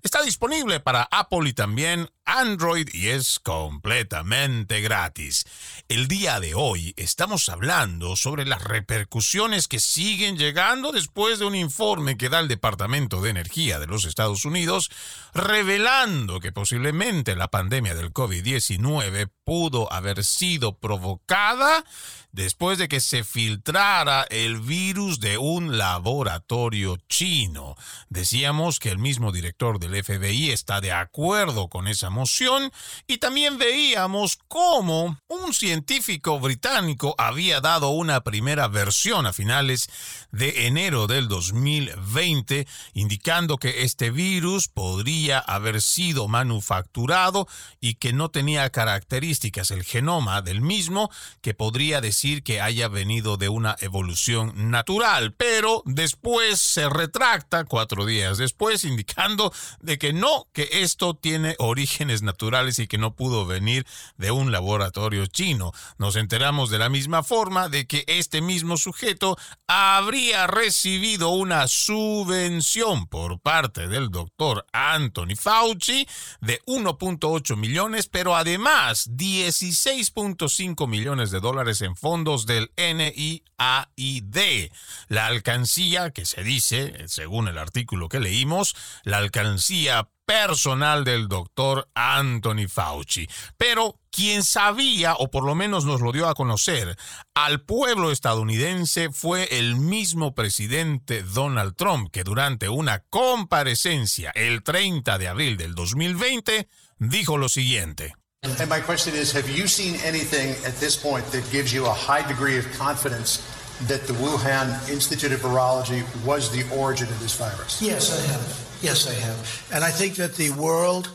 está 0.02 0.22
disponible 0.22 0.80
para 0.80 1.08
Apple 1.10 1.48
y 1.48 1.52
también 1.52 2.10
Android 2.24 2.88
y 2.92 3.08
es 3.08 3.38
completamente 3.40 4.80
gratis. 4.80 5.44
El 5.88 6.08
día 6.08 6.40
de 6.40 6.54
hoy 6.54 6.94
estamos 6.96 7.48
hablando 7.48 8.16
sobre 8.16 8.44
las 8.44 8.62
repercusiones 8.62 9.68
que 9.68 9.80
siguen 9.80 10.36
llegando 10.36 10.92
después 10.92 11.38
de 11.38 11.46
un 11.46 11.54
informe 11.54 12.16
que 12.16 12.28
da 12.28 12.40
el 12.40 12.48
Departamento 12.48 13.20
de 13.20 13.30
Energía 13.30 13.78
de 13.78 13.86
los 13.86 14.04
Estados 14.04 14.44
Unidos 14.44 14.90
revelando 15.32 16.40
que 16.40 16.52
posiblemente 16.52 17.36
la 17.36 17.48
pandemia 17.48 17.94
del 17.94 18.12
COVID-19 18.12 19.30
pudo 19.50 19.92
haber 19.92 20.22
sido 20.22 20.78
provocada 20.78 21.84
después 22.30 22.78
de 22.78 22.86
que 22.86 23.00
se 23.00 23.24
filtrara 23.24 24.24
el 24.30 24.60
virus 24.60 25.18
de 25.18 25.38
un 25.38 25.76
laboratorio 25.76 26.98
chino. 27.08 27.74
Decíamos 28.08 28.78
que 28.78 28.90
el 28.90 28.98
mismo 28.98 29.32
director 29.32 29.80
del 29.80 30.04
FBI 30.04 30.52
está 30.52 30.80
de 30.80 30.92
acuerdo 30.92 31.66
con 31.66 31.88
esa 31.88 32.10
moción 32.10 32.70
y 33.08 33.18
también 33.18 33.58
veíamos 33.58 34.38
cómo 34.46 35.18
un 35.26 35.52
científico 35.52 36.38
británico 36.38 37.16
había 37.18 37.60
dado 37.60 37.88
una 37.88 38.20
primera 38.20 38.68
versión 38.68 39.26
a 39.26 39.32
finales 39.32 39.90
de 40.30 40.68
enero 40.68 41.08
del 41.08 41.26
2020 41.26 42.68
indicando 42.94 43.56
que 43.56 43.82
este 43.82 44.12
virus 44.12 44.68
podría 44.68 45.40
haber 45.40 45.82
sido 45.82 46.28
manufacturado 46.28 47.48
y 47.80 47.94
que 47.94 48.12
no 48.12 48.28
tenía 48.28 48.70
características 48.70 49.39
el 49.70 49.84
genoma 49.84 50.42
del 50.42 50.60
mismo 50.60 51.10
que 51.40 51.54
podría 51.54 52.00
decir 52.00 52.42
que 52.42 52.60
haya 52.60 52.88
venido 52.88 53.36
de 53.36 53.48
una 53.48 53.74
evolución 53.80 54.70
natural, 54.70 55.32
pero 55.32 55.82
después 55.86 56.60
se 56.60 56.88
retracta 56.88 57.64
cuatro 57.64 58.04
días 58.04 58.38
después, 58.38 58.84
indicando 58.84 59.52
de 59.80 59.98
que 59.98 60.12
no, 60.12 60.46
que 60.52 60.68
esto 60.72 61.14
tiene 61.14 61.56
orígenes 61.58 62.22
naturales 62.22 62.78
y 62.78 62.86
que 62.86 62.98
no 62.98 63.14
pudo 63.14 63.46
venir 63.46 63.86
de 64.18 64.30
un 64.30 64.52
laboratorio 64.52 65.26
chino. 65.26 65.72
Nos 65.98 66.16
enteramos 66.16 66.70
de 66.70 66.78
la 66.78 66.88
misma 66.88 67.22
forma 67.22 67.68
de 67.68 67.86
que 67.86 68.04
este 68.06 68.42
mismo 68.42 68.76
sujeto 68.76 69.36
habría 69.66 70.46
recibido 70.46 71.30
una 71.30 71.66
subvención 71.66 73.06
por 73.06 73.40
parte 73.40 73.88
del 73.88 74.10
doctor 74.10 74.66
Anthony 74.72 75.36
Fauci 75.36 76.06
de 76.40 76.60
1.8 76.66 77.56
millones, 77.56 78.08
pero 78.08 78.36
además 78.36 79.04
16.5 79.30 80.88
millones 80.88 81.30
de 81.30 81.40
dólares 81.40 81.80
en 81.82 81.96
fondos 81.96 82.46
del 82.46 82.72
NIAID. 82.76 84.70
La 85.08 85.26
alcancía, 85.26 86.10
que 86.10 86.24
se 86.24 86.42
dice, 86.42 87.04
según 87.06 87.48
el 87.48 87.58
artículo 87.58 88.08
que 88.08 88.20
leímos, 88.20 88.74
la 89.04 89.18
alcancía 89.18 90.08
personal 90.26 91.04
del 91.04 91.28
doctor 91.28 91.88
Anthony 91.94 92.68
Fauci. 92.68 93.28
Pero 93.56 93.98
quien 94.12 94.42
sabía, 94.42 95.14
o 95.14 95.30
por 95.30 95.44
lo 95.44 95.54
menos 95.54 95.84
nos 95.84 96.00
lo 96.00 96.12
dio 96.12 96.28
a 96.28 96.34
conocer, 96.34 96.96
al 97.34 97.62
pueblo 97.62 98.12
estadounidense 98.12 99.10
fue 99.10 99.48
el 99.58 99.76
mismo 99.76 100.34
presidente 100.34 101.22
Donald 101.22 101.74
Trump, 101.76 102.10
que 102.12 102.22
durante 102.22 102.68
una 102.68 103.00
comparecencia 103.10 104.30
el 104.34 104.62
30 104.62 105.18
de 105.18 105.28
abril 105.28 105.56
del 105.56 105.74
2020 105.74 106.68
dijo 106.98 107.36
lo 107.36 107.48
siguiente. 107.48 108.14
And 108.42 108.70
my 108.70 108.80
question 108.80 109.14
is 109.14 109.32
Have 109.32 109.50
you 109.50 109.66
seen 109.66 109.96
anything 110.02 110.50
at 110.64 110.74
this 110.76 110.96
point 110.96 111.26
that 111.26 111.50
gives 111.50 111.74
you 111.74 111.84
a 111.84 111.90
high 111.90 112.26
degree 112.26 112.56
of 112.56 112.70
confidence 112.72 113.38
that 113.82 114.06
the 114.06 114.14
Wuhan 114.14 114.88
Institute 114.90 115.32
of 115.32 115.40
Virology 115.40 116.02
was 116.24 116.50
the 116.50 116.64
origin 116.74 117.08
of 117.08 117.20
this 117.20 117.36
virus? 117.36 117.82
Yes, 117.82 118.10
I 118.12 118.32
have. 118.32 118.78
Yes, 118.82 119.06
I 119.06 119.12
have. 119.12 119.68
And 119.74 119.84
I 119.84 119.90
think 119.90 120.14
that 120.16 120.36
the 120.36 120.50
World 120.52 121.10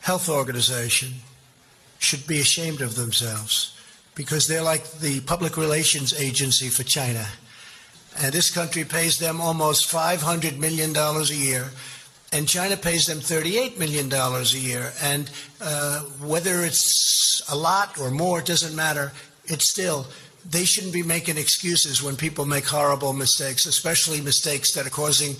Health 0.00 0.28
Organization 0.28 1.14
should 1.98 2.26
be 2.26 2.38
ashamed 2.40 2.82
of 2.82 2.96
themselves 2.96 3.74
because 4.14 4.46
they're 4.46 4.62
like 4.62 4.90
the 5.00 5.20
public 5.20 5.56
relations 5.56 6.12
agency 6.20 6.68
for 6.68 6.82
China. 6.82 7.26
And 8.20 8.32
this 8.32 8.50
country 8.50 8.84
pays 8.84 9.18
them 9.18 9.40
almost 9.40 9.90
$500 9.90 10.58
million 10.58 10.94
a 10.94 11.22
year 11.34 11.70
and 12.32 12.46
China 12.46 12.76
pays 12.76 13.06
them 13.06 13.18
$38 13.18 13.78
million 13.78 14.12
a 14.12 14.42
year. 14.58 14.92
And 15.02 15.30
uh, 15.60 16.00
whether 16.20 16.62
it's 16.64 17.42
a 17.50 17.56
lot 17.56 17.98
or 17.98 18.10
more, 18.10 18.40
it 18.40 18.46
doesn't 18.46 18.76
matter. 18.76 19.12
It's 19.46 19.70
still, 19.70 20.06
they 20.48 20.64
shouldn't 20.64 20.92
be 20.92 21.02
making 21.02 21.38
excuses 21.38 22.02
when 22.02 22.16
people 22.16 22.44
make 22.44 22.66
horrible 22.66 23.14
mistakes, 23.14 23.64
especially 23.64 24.20
mistakes 24.20 24.74
that 24.74 24.86
are 24.86 24.90
causing 24.90 25.36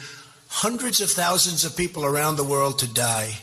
hundreds 0.48 1.00
of 1.02 1.10
thousands 1.10 1.64
of 1.64 1.76
people 1.76 2.04
around 2.04 2.36
the 2.36 2.44
world 2.44 2.78
to 2.78 2.92
die. 2.92 3.34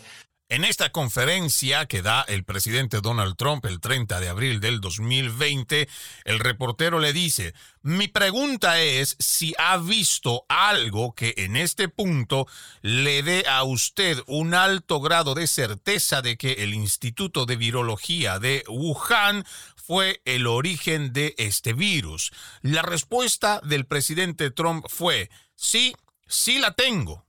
En 0.55 0.63
esta 0.63 0.93
conferencia 0.93 1.85
que 1.85 2.01
da 2.01 2.21
el 2.29 2.45
presidente 2.45 3.01
Donald 3.01 3.35
Trump 3.35 3.65
el 3.65 3.81
30 3.81 4.21
de 4.21 4.29
abril 4.29 4.61
del 4.61 4.79
2020, 4.79 5.89
el 6.23 6.39
reportero 6.39 6.99
le 6.99 7.11
dice, 7.11 7.53
mi 7.81 8.07
pregunta 8.07 8.79
es 8.79 9.17
si 9.19 9.53
ha 9.57 9.75
visto 9.75 10.45
algo 10.47 11.13
que 11.13 11.33
en 11.35 11.57
este 11.57 11.89
punto 11.89 12.47
le 12.81 13.21
dé 13.21 13.43
a 13.49 13.65
usted 13.65 14.23
un 14.27 14.53
alto 14.53 15.01
grado 15.01 15.35
de 15.35 15.47
certeza 15.47 16.21
de 16.21 16.37
que 16.37 16.53
el 16.63 16.73
Instituto 16.73 17.45
de 17.45 17.57
Virología 17.57 18.39
de 18.39 18.63
Wuhan 18.69 19.43
fue 19.75 20.21
el 20.23 20.47
origen 20.47 21.11
de 21.11 21.35
este 21.37 21.73
virus. 21.73 22.31
La 22.61 22.81
respuesta 22.81 23.59
del 23.65 23.85
presidente 23.87 24.51
Trump 24.51 24.85
fue, 24.87 25.29
sí, 25.53 25.97
sí 26.29 26.59
la 26.59 26.75
tengo 26.75 27.24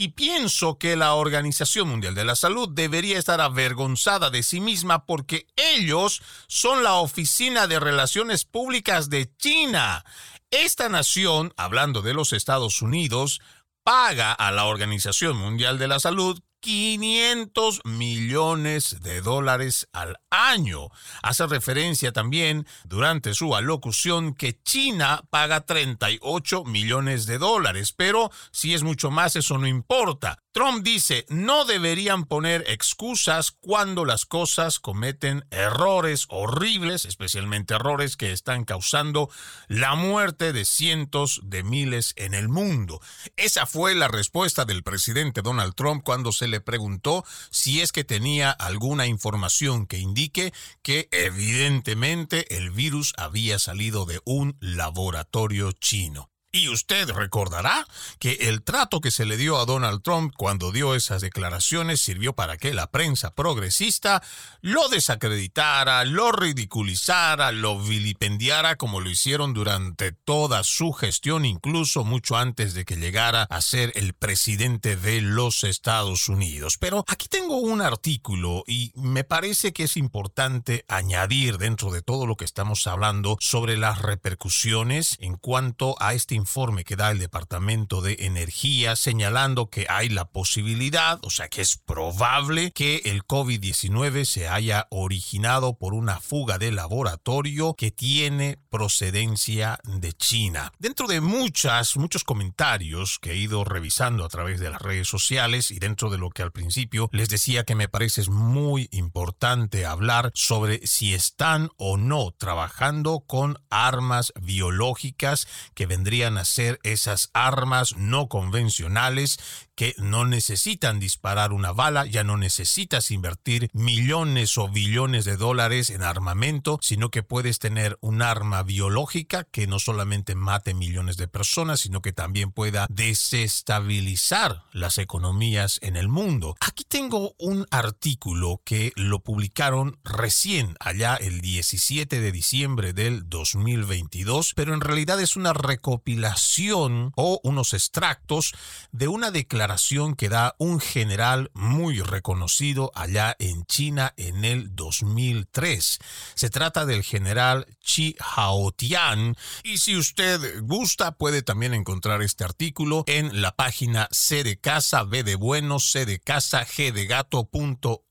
y 0.00 0.10
pienso 0.10 0.78
que 0.78 0.94
la 0.94 1.14
Organización 1.14 1.88
Mundial 1.88 2.14
de 2.14 2.24
la 2.24 2.36
Salud 2.36 2.68
debería 2.68 3.18
estar 3.18 3.40
avergonzada 3.40 4.30
de 4.30 4.44
sí 4.44 4.60
misma 4.60 5.04
porque 5.04 5.48
ellos 5.56 6.22
son 6.46 6.84
la 6.84 6.94
Oficina 6.94 7.66
de 7.66 7.80
Relaciones 7.80 8.44
Públicas 8.44 9.10
de 9.10 9.28
China. 9.38 10.04
Esta 10.52 10.88
nación, 10.88 11.52
hablando 11.56 12.00
de 12.00 12.14
los 12.14 12.32
Estados 12.32 12.80
Unidos, 12.80 13.40
paga 13.82 14.32
a 14.32 14.52
la 14.52 14.66
Organización 14.66 15.36
Mundial 15.36 15.78
de 15.78 15.88
la 15.88 15.98
Salud 15.98 16.40
500 16.60 17.80
millones 17.84 19.00
de 19.00 19.20
dólares 19.20 19.88
al 19.92 20.18
año. 20.30 20.88
Hace 21.22 21.46
referencia 21.46 22.12
también 22.12 22.66
durante 22.84 23.34
su 23.34 23.54
alocución 23.54 24.34
que 24.34 24.60
China 24.62 25.22
paga 25.30 25.62
38 25.62 26.64
millones 26.64 27.26
de 27.26 27.38
dólares, 27.38 27.92
pero 27.92 28.30
si 28.50 28.74
es 28.74 28.82
mucho 28.82 29.10
más 29.10 29.36
eso 29.36 29.58
no 29.58 29.66
importa. 29.66 30.38
Trump 30.52 30.82
dice, 30.82 31.24
no 31.28 31.64
deberían 31.64 32.24
poner 32.24 32.64
excusas 32.66 33.52
cuando 33.52 34.04
las 34.04 34.26
cosas 34.26 34.80
cometen 34.80 35.44
errores 35.50 36.26
horribles, 36.30 37.04
especialmente 37.04 37.74
errores 37.74 38.16
que 38.16 38.32
están 38.32 38.64
causando 38.64 39.30
la 39.68 39.94
muerte 39.94 40.52
de 40.52 40.64
cientos 40.64 41.42
de 41.44 41.62
miles 41.62 42.12
en 42.16 42.34
el 42.34 42.48
mundo. 42.48 43.00
Esa 43.36 43.66
fue 43.66 43.94
la 43.94 44.08
respuesta 44.08 44.64
del 44.64 44.82
presidente 44.82 45.42
Donald 45.42 45.76
Trump 45.76 46.02
cuando 46.02 46.32
se 46.32 46.47
le 46.48 46.60
preguntó 46.60 47.24
si 47.50 47.80
es 47.80 47.92
que 47.92 48.04
tenía 48.04 48.50
alguna 48.50 49.06
información 49.06 49.86
que 49.86 49.98
indique 49.98 50.52
que 50.82 51.08
evidentemente 51.12 52.56
el 52.56 52.70
virus 52.70 53.14
había 53.16 53.58
salido 53.58 54.04
de 54.06 54.20
un 54.24 54.56
laboratorio 54.60 55.72
chino. 55.72 56.30
Y 56.50 56.70
usted 56.70 57.10
recordará 57.10 57.86
que 58.18 58.32
el 58.48 58.62
trato 58.62 59.02
que 59.02 59.10
se 59.10 59.26
le 59.26 59.36
dio 59.36 59.58
a 59.58 59.66
Donald 59.66 60.00
Trump 60.02 60.32
cuando 60.34 60.72
dio 60.72 60.94
esas 60.94 61.20
declaraciones 61.20 62.00
sirvió 62.00 62.32
para 62.32 62.56
que 62.56 62.72
la 62.72 62.90
prensa 62.90 63.34
progresista 63.34 64.22
lo 64.62 64.88
desacreditara, 64.88 66.06
lo 66.06 66.32
ridiculizara, 66.32 67.52
lo 67.52 67.78
vilipendiara 67.78 68.76
como 68.76 69.00
lo 69.00 69.10
hicieron 69.10 69.52
durante 69.52 70.12
toda 70.12 70.64
su 70.64 70.92
gestión, 70.92 71.44
incluso 71.44 72.02
mucho 72.02 72.38
antes 72.38 72.72
de 72.72 72.86
que 72.86 72.96
llegara 72.96 73.42
a 73.42 73.60
ser 73.60 73.92
el 73.94 74.14
presidente 74.14 74.96
de 74.96 75.20
los 75.20 75.64
Estados 75.64 76.30
Unidos. 76.30 76.78
Pero 76.78 77.04
aquí 77.08 77.28
tengo 77.28 77.58
un 77.58 77.82
artículo 77.82 78.64
y 78.66 78.92
me 78.94 79.22
parece 79.22 79.74
que 79.74 79.82
es 79.82 79.98
importante 79.98 80.86
añadir 80.88 81.58
dentro 81.58 81.92
de 81.92 82.00
todo 82.00 82.24
lo 82.24 82.36
que 82.36 82.46
estamos 82.46 82.86
hablando 82.86 83.36
sobre 83.38 83.76
las 83.76 84.00
repercusiones 84.00 85.18
en 85.20 85.36
cuanto 85.36 85.94
a 86.00 86.14
este 86.14 86.37
informe 86.38 86.84
que 86.84 86.96
da 86.96 87.10
el 87.10 87.18
Departamento 87.18 88.00
de 88.00 88.16
Energía 88.20 88.96
señalando 88.96 89.68
que 89.68 89.86
hay 89.88 90.08
la 90.08 90.30
posibilidad, 90.30 91.18
o 91.22 91.30
sea 91.30 91.48
que 91.48 91.60
es 91.60 91.76
probable 91.76 92.72
que 92.72 93.02
el 93.04 93.24
COVID-19 93.24 94.24
se 94.24 94.48
haya 94.48 94.86
originado 94.90 95.76
por 95.76 95.94
una 95.94 96.20
fuga 96.20 96.58
de 96.58 96.72
laboratorio 96.72 97.74
que 97.74 97.90
tiene 97.90 98.58
procedencia 98.70 99.78
de 99.84 100.12
China. 100.12 100.72
Dentro 100.78 101.06
de 101.06 101.20
muchas, 101.20 101.96
muchos 101.96 102.24
comentarios 102.24 103.18
que 103.18 103.32
he 103.32 103.36
ido 103.36 103.64
revisando 103.64 104.24
a 104.24 104.28
través 104.28 104.60
de 104.60 104.70
las 104.70 104.80
redes 104.80 105.08
sociales 105.08 105.70
y 105.70 105.78
dentro 105.78 106.10
de 106.10 106.18
lo 106.18 106.30
que 106.30 106.42
al 106.42 106.52
principio 106.52 107.08
les 107.12 107.28
decía 107.28 107.64
que 107.64 107.74
me 107.74 107.88
parece 107.88 108.20
es 108.20 108.28
muy 108.28 108.88
importante 108.92 109.86
hablar 109.86 110.30
sobre 110.34 110.86
si 110.86 111.14
están 111.14 111.70
o 111.76 111.96
no 111.96 112.30
trabajando 112.30 113.20
con 113.26 113.58
armas 113.70 114.32
biológicas 114.40 115.48
que 115.74 115.86
vendrían 115.86 116.27
a 116.36 116.44
ser 116.44 116.80
esas 116.82 117.30
armas 117.32 117.96
no 117.96 118.28
convencionales 118.28 119.38
que 119.78 119.94
no 119.96 120.24
necesitan 120.24 120.98
disparar 120.98 121.52
una 121.52 121.70
bala, 121.70 122.04
ya 122.04 122.24
no 122.24 122.36
necesitas 122.36 123.12
invertir 123.12 123.70
millones 123.72 124.58
o 124.58 124.68
billones 124.68 125.24
de 125.24 125.36
dólares 125.36 125.90
en 125.90 126.02
armamento, 126.02 126.80
sino 126.82 127.12
que 127.12 127.22
puedes 127.22 127.60
tener 127.60 127.96
un 128.00 128.20
arma 128.20 128.64
biológica 128.64 129.44
que 129.44 129.68
no 129.68 129.78
solamente 129.78 130.34
mate 130.34 130.74
millones 130.74 131.16
de 131.16 131.28
personas, 131.28 131.78
sino 131.78 132.02
que 132.02 132.12
también 132.12 132.50
pueda 132.50 132.88
desestabilizar 132.90 134.64
las 134.72 134.98
economías 134.98 135.78
en 135.80 135.94
el 135.94 136.08
mundo. 136.08 136.56
Aquí 136.58 136.82
tengo 136.82 137.36
un 137.38 137.64
artículo 137.70 138.60
que 138.64 138.90
lo 138.96 139.20
publicaron 139.20 140.00
recién, 140.02 140.74
allá 140.80 141.14
el 141.14 141.40
17 141.40 142.20
de 142.20 142.32
diciembre 142.32 142.94
del 142.94 143.28
2022, 143.28 144.54
pero 144.56 144.74
en 144.74 144.80
realidad 144.80 145.20
es 145.20 145.36
una 145.36 145.52
recopilación 145.52 147.12
o 147.14 147.38
unos 147.44 147.74
extractos 147.74 148.54
de 148.90 149.06
una 149.06 149.30
declaración 149.30 149.67
que 150.16 150.28
da 150.28 150.54
un 150.58 150.80
general 150.80 151.50
muy 151.54 152.00
reconocido 152.00 152.90
allá 152.94 153.36
en 153.38 153.64
China 153.66 154.14
en 154.16 154.44
el 154.44 154.74
2003. 154.74 155.98
Se 156.34 156.50
trata 156.50 156.86
del 156.86 157.02
general 157.02 157.66
Chi 157.82 158.16
Haotian 158.18 159.36
y 159.62 159.78
si 159.78 159.96
usted 159.96 160.60
gusta 160.62 161.12
puede 161.12 161.42
también 161.42 161.74
encontrar 161.74 162.22
este 162.22 162.44
artículo 162.44 163.04
en 163.06 163.42
la 163.42 163.54
página 163.54 164.08
C 164.10 164.42
de 164.42 164.58
casa, 164.58 165.04
B 165.04 165.22
de 165.22 165.34
bueno, 165.34 165.78
C 165.80 166.06
de 166.06 166.18
casa, 166.18 166.66
G 166.66 166.92
de 166.92 167.06
gato.org. 167.06 168.02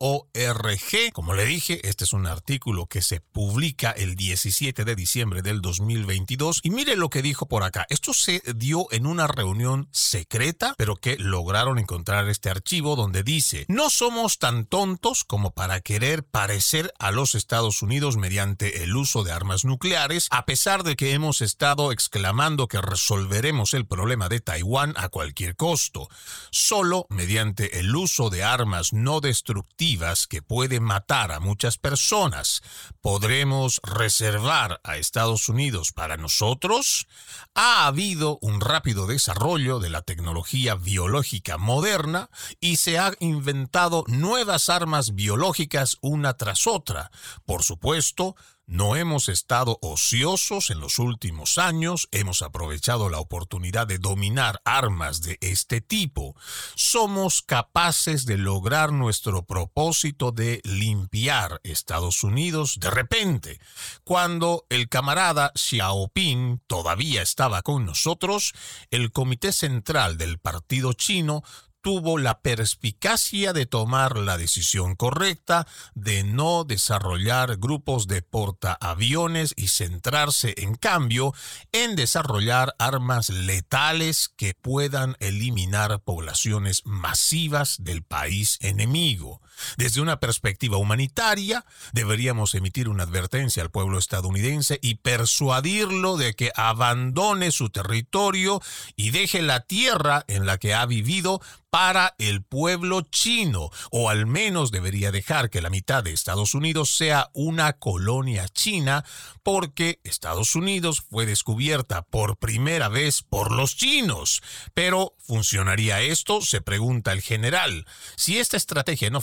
Como 1.14 1.34
le 1.34 1.46
dije, 1.46 1.88
este 1.88 2.04
es 2.04 2.14
un 2.14 2.28
artículo 2.28 2.88
que 2.88 3.02
se 3.02 3.20
publica 3.20 3.92
el 3.92 4.16
17 4.16 4.86
de 4.86 4.96
diciembre 4.96 5.42
del 5.42 5.62
2022 5.62 6.62
y 6.64 6.70
mire 6.70 6.96
lo 6.96 7.10
que 7.10 7.22
dijo 7.22 7.48
por 7.48 7.64
acá. 7.64 7.86
Esto 7.90 8.14
se 8.14 8.42
dio 8.56 8.88
en 8.92 9.06
una 9.06 9.28
reunión 9.28 9.90
secreta, 9.92 10.76
pero 10.78 10.96
que 10.96 11.18
lograron 11.48 11.80
encontrar 11.80 12.28
este 12.28 12.50
archivo 12.50 12.98
donde 12.98 13.24
dice, 13.24 13.66
no 13.70 13.90
somos 13.90 14.38
tan 14.38 14.66
tontos 14.66 15.24
como 15.24 15.52
para 15.52 15.80
querer 15.80 16.26
parecer 16.26 16.94
a 17.00 17.12
los 17.12 17.36
Estados 17.36 17.82
Unidos 17.82 18.18
mediante 18.18 18.84
el 18.84 18.94
uso 18.98 19.24
de 19.24 19.32
armas 19.32 19.64
nucleares, 19.64 20.28
a 20.30 20.46
pesar 20.46 20.84
de 20.84 20.98
que 20.98 21.14
hemos 21.14 21.40
estado 21.40 21.94
exclamando 21.94 22.68
que 22.68 22.82
resolveremos 22.82 23.74
el 23.76 23.86
problema 23.86 24.28
de 24.28 24.42
Taiwán 24.42 24.94
a 24.98 25.08
cualquier 25.08 25.56
costo. 25.56 26.10
Solo 26.52 27.06
mediante 27.10 27.80
el 27.80 27.96
uso 27.96 28.30
de 28.30 28.44
armas 28.44 28.92
no 28.92 29.22
destructivas 29.22 30.28
que 30.28 30.42
puede 30.42 30.82
matar 30.82 31.32
a 31.32 31.40
muchas 31.40 31.78
personas 31.78 32.62
podremos 33.00 33.80
reservar 33.84 34.82
a 34.84 34.98
Estados 34.98 35.48
Unidos 35.48 35.94
para 35.94 36.18
nosotros. 36.18 37.08
Ha 37.56 37.88
habido 37.88 38.38
un 38.42 38.60
rápido 38.60 39.08
desarrollo 39.08 39.80
de 39.80 39.90
la 39.90 40.02
tecnología 40.02 40.76
biológica 40.76 41.37
moderna 41.58 42.30
y 42.60 42.78
se 42.78 42.98
han 43.00 43.16
inventado 43.20 44.04
nuevas 44.08 44.70
armas 44.70 45.16
biológicas 45.16 45.98
una 46.02 46.36
tras 46.36 46.68
otra. 46.68 47.12
Por 47.46 47.64
supuesto, 47.64 48.36
no 48.68 48.98
hemos 48.98 49.30
estado 49.30 49.80
ociosos 49.82 50.70
en 50.70 50.82
los 50.82 51.00
últimos 51.00 51.58
años, 51.58 52.10
hemos 52.12 52.42
aprovechado 52.42 53.10
la 53.10 53.20
oportunidad 53.20 53.88
de 53.88 53.98
dominar 53.98 54.62
armas 54.66 55.22
de 55.22 55.38
este 55.40 55.80
tipo. 55.80 56.36
Somos 56.76 57.42
capaces 57.42 58.26
de 58.26 58.38
lograr 58.38 58.92
nuestro 58.92 59.44
propósito 59.44 60.34
de 60.34 60.60
limpiar 60.66 61.62
Estados 61.64 62.26
Unidos 62.26 62.80
de 62.82 62.90
repente. 62.90 63.62
Cuando 64.04 64.66
el 64.70 64.90
camarada 64.90 65.54
Xiaoping 65.56 66.62
todavía 66.68 67.22
estaba 67.22 67.62
con 67.62 67.86
nosotros, 67.86 68.54
el 68.92 69.14
Comité 69.14 69.54
Central 69.54 70.18
del 70.18 70.40
Partido 70.40 70.92
Chino 70.92 71.44
tuvo 71.88 72.18
la 72.18 72.42
perspicacia 72.42 73.54
de 73.54 73.66
tomar 73.66 74.18
la 74.18 74.38
decisión 74.38 74.98
correcta 74.98 75.66
de 75.96 76.26
no 76.26 76.66
desarrollar 76.66 77.56
grupos 77.56 78.08
de 78.08 78.22
portaaviones 78.22 79.54
y 79.56 79.70
centrarse 79.70 80.54
en 80.58 80.76
cambio 80.76 81.34
en 81.72 81.96
desarrollar 81.96 82.76
armas 82.78 83.30
letales 83.30 84.28
que 84.36 84.54
puedan 84.54 85.16
eliminar 85.22 86.02
poblaciones 86.02 86.82
masivas 86.84 87.78
del 87.80 88.04
país 88.04 88.58
enemigo. 88.60 89.40
Desde 89.78 90.02
una 90.02 90.20
perspectiva 90.20 90.78
humanitaria, 90.78 91.66
deberíamos 91.94 92.56
emitir 92.56 92.90
una 92.90 93.04
advertencia 93.04 93.64
al 93.64 93.72
pueblo 93.72 93.98
estadounidense 93.98 94.80
y 94.82 94.96
persuadirlo 94.96 96.18
de 96.18 96.34
que 96.34 96.52
abandone 96.56 97.52
su 97.52 97.70
territorio 97.70 98.62
y 98.96 99.12
deje 99.12 99.42
la 99.42 99.62
tierra 99.62 100.26
en 100.28 100.46
la 100.46 100.58
que 100.58 100.74
ha 100.74 100.86
vivido 100.86 101.42
para 101.70 102.16
el 102.18 102.44
pueblo 102.44 103.02
chino, 103.02 103.70
o 103.92 104.10
al 104.10 104.26
menos 104.26 104.72
debería 104.72 105.12
dejar 105.12 105.50
que 105.50 105.62
la 105.62 105.70
mitad 105.70 106.04
de 106.04 106.14
Estados 106.14 106.54
Unidos 106.54 106.96
sea 106.96 107.30
una 107.34 107.74
colonia 107.74 108.48
china, 108.48 109.04
porque 109.44 110.00
Estados 110.04 110.56
Unidos 110.56 111.04
fue 111.10 111.26
descubierta 111.26 112.04
por 112.04 112.38
primera 112.38 112.90
vez 112.90 113.22
por 113.22 113.52
los 113.52 113.76
chinos. 113.76 114.42
Pero, 114.74 115.16
¿funcionaría 115.20 116.02
esto? 116.02 116.42
se 116.42 116.62
pregunta 116.62 117.12
el 117.12 117.22
general. 117.22 117.86
Si 118.16 118.40
esta 118.40 118.58
estrategia 118.58 119.10
no 119.10 119.22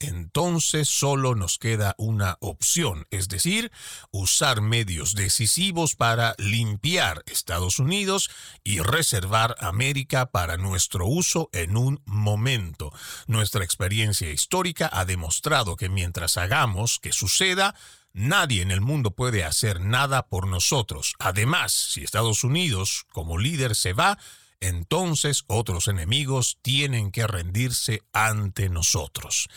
entonces 0.00 0.88
solo 0.88 1.34
nos 1.34 1.58
queda 1.58 1.94
una 1.98 2.36
opción, 2.40 3.06
es 3.10 3.28
decir, 3.28 3.72
usar 4.12 4.60
medios 4.60 5.14
decisivos 5.14 5.96
para 5.96 6.34
limpiar 6.38 7.24
Estados 7.26 7.78
Unidos 7.78 8.30
y 8.62 8.80
reservar 8.80 9.56
América 9.58 10.30
para 10.30 10.56
nuestro 10.56 11.06
uso 11.06 11.50
en 11.52 11.76
un 11.76 12.00
momento. 12.04 12.92
Nuestra 13.26 13.64
experiencia 13.64 14.30
histórica 14.30 14.88
ha 14.92 15.04
demostrado 15.04 15.76
que 15.76 15.88
mientras 15.88 16.36
hagamos 16.36 16.98
que 17.00 17.12
suceda, 17.12 17.74
Nadie 18.14 18.62
en 18.62 18.72
el 18.72 18.80
mundo 18.80 19.12
puede 19.12 19.44
hacer 19.44 19.80
nada 19.80 20.26
por 20.28 20.48
nosotros. 20.48 21.14
Además, 21.20 21.72
si 21.72 22.02
Estados 22.02 22.42
Unidos 22.42 23.04
como 23.12 23.38
líder 23.38 23.76
se 23.76 23.92
va, 23.92 24.18
entonces 24.60 25.44
otros 25.46 25.88
enemigos 25.88 26.58
tienen 26.62 27.10
que 27.10 27.26
rendirse 27.26 28.02
ante 28.12 28.68
nosotros. 28.68 29.48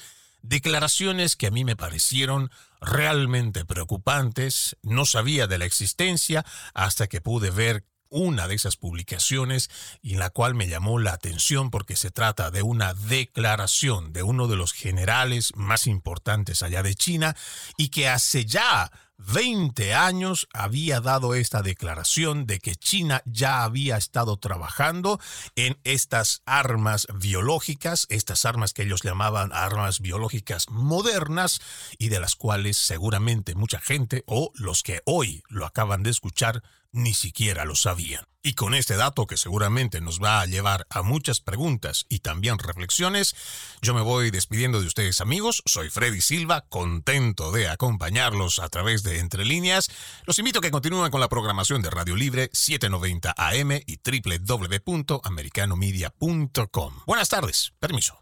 Declaraciones 0.41 1.35
que 1.35 1.47
a 1.47 1.51
mí 1.51 1.63
me 1.63 1.75
parecieron 1.75 2.51
realmente 2.79 3.63
preocupantes, 3.63 4.75
no 4.81 5.05
sabía 5.05 5.47
de 5.47 5.59
la 5.59 5.65
existencia 5.65 6.45
hasta 6.73 7.07
que 7.07 7.21
pude 7.21 7.51
ver 7.51 7.85
una 8.11 8.47
de 8.47 8.55
esas 8.55 8.75
publicaciones 8.75 9.69
y 10.01 10.15
la 10.15 10.29
cual 10.29 10.53
me 10.53 10.67
llamó 10.67 10.99
la 10.99 11.13
atención 11.13 11.71
porque 11.71 11.95
se 11.95 12.11
trata 12.11 12.51
de 12.51 12.61
una 12.61 12.93
declaración 12.93 14.13
de 14.13 14.21
uno 14.21 14.47
de 14.47 14.57
los 14.57 14.73
generales 14.73 15.53
más 15.55 15.87
importantes 15.87 16.61
allá 16.61 16.83
de 16.83 16.93
China 16.93 17.35
y 17.77 17.89
que 17.89 18.09
hace 18.09 18.45
ya 18.45 18.91
20 19.27 19.93
años 19.93 20.47
había 20.53 20.99
dado 20.99 21.35
esta 21.35 21.61
declaración 21.61 22.45
de 22.47 22.59
que 22.59 22.75
China 22.75 23.21
ya 23.25 23.63
había 23.63 23.97
estado 23.97 24.37
trabajando 24.37 25.19
en 25.55 25.77
estas 25.83 26.41
armas 26.45 27.07
biológicas, 27.13 28.07
estas 28.09 28.45
armas 28.45 28.73
que 28.73 28.83
ellos 28.83 29.03
llamaban 29.03 29.51
armas 29.53 29.99
biológicas 29.99 30.69
modernas 30.69 31.61
y 31.97 32.09
de 32.09 32.19
las 32.19 32.35
cuales 32.35 32.77
seguramente 32.77 33.55
mucha 33.55 33.79
gente 33.79 34.23
o 34.25 34.51
los 34.55 34.83
que 34.83 35.01
hoy 35.05 35.43
lo 35.49 35.65
acaban 35.65 36.03
de 36.03 36.09
escuchar 36.09 36.63
ni 36.91 37.13
siquiera 37.13 37.65
lo 37.65 37.75
sabían. 37.75 38.23
Y 38.43 38.55
con 38.55 38.73
este 38.73 38.95
dato 38.95 39.27
que 39.27 39.37
seguramente 39.37 40.01
nos 40.01 40.19
va 40.19 40.41
a 40.41 40.47
llevar 40.47 40.87
a 40.89 41.03
muchas 41.03 41.41
preguntas 41.41 42.07
y 42.09 42.17
también 42.19 42.57
reflexiones, 42.57 43.35
yo 43.83 43.93
me 43.93 44.01
voy 44.01 44.31
despidiendo 44.31 44.81
de 44.81 44.87
ustedes 44.87 45.21
amigos, 45.21 45.61
soy 45.67 45.91
Freddy 45.91 46.21
Silva, 46.21 46.65
contento 46.67 47.51
de 47.51 47.67
acompañarlos 47.67 48.57
a 48.57 48.67
través 48.69 49.03
de 49.03 49.19
Entre 49.19 49.45
Líneas. 49.45 49.91
Los 50.25 50.39
invito 50.39 50.57
a 50.57 50.63
que 50.63 50.71
continúen 50.71 51.11
con 51.11 51.21
la 51.21 51.29
programación 51.29 51.83
de 51.83 51.91
Radio 51.91 52.15
Libre 52.15 52.49
790 52.51 53.35
AM 53.37 53.73
y 53.85 53.97
www.americanomedia.com. 53.97 56.93
Buenas 57.05 57.29
tardes, 57.29 57.73
permiso. 57.79 58.17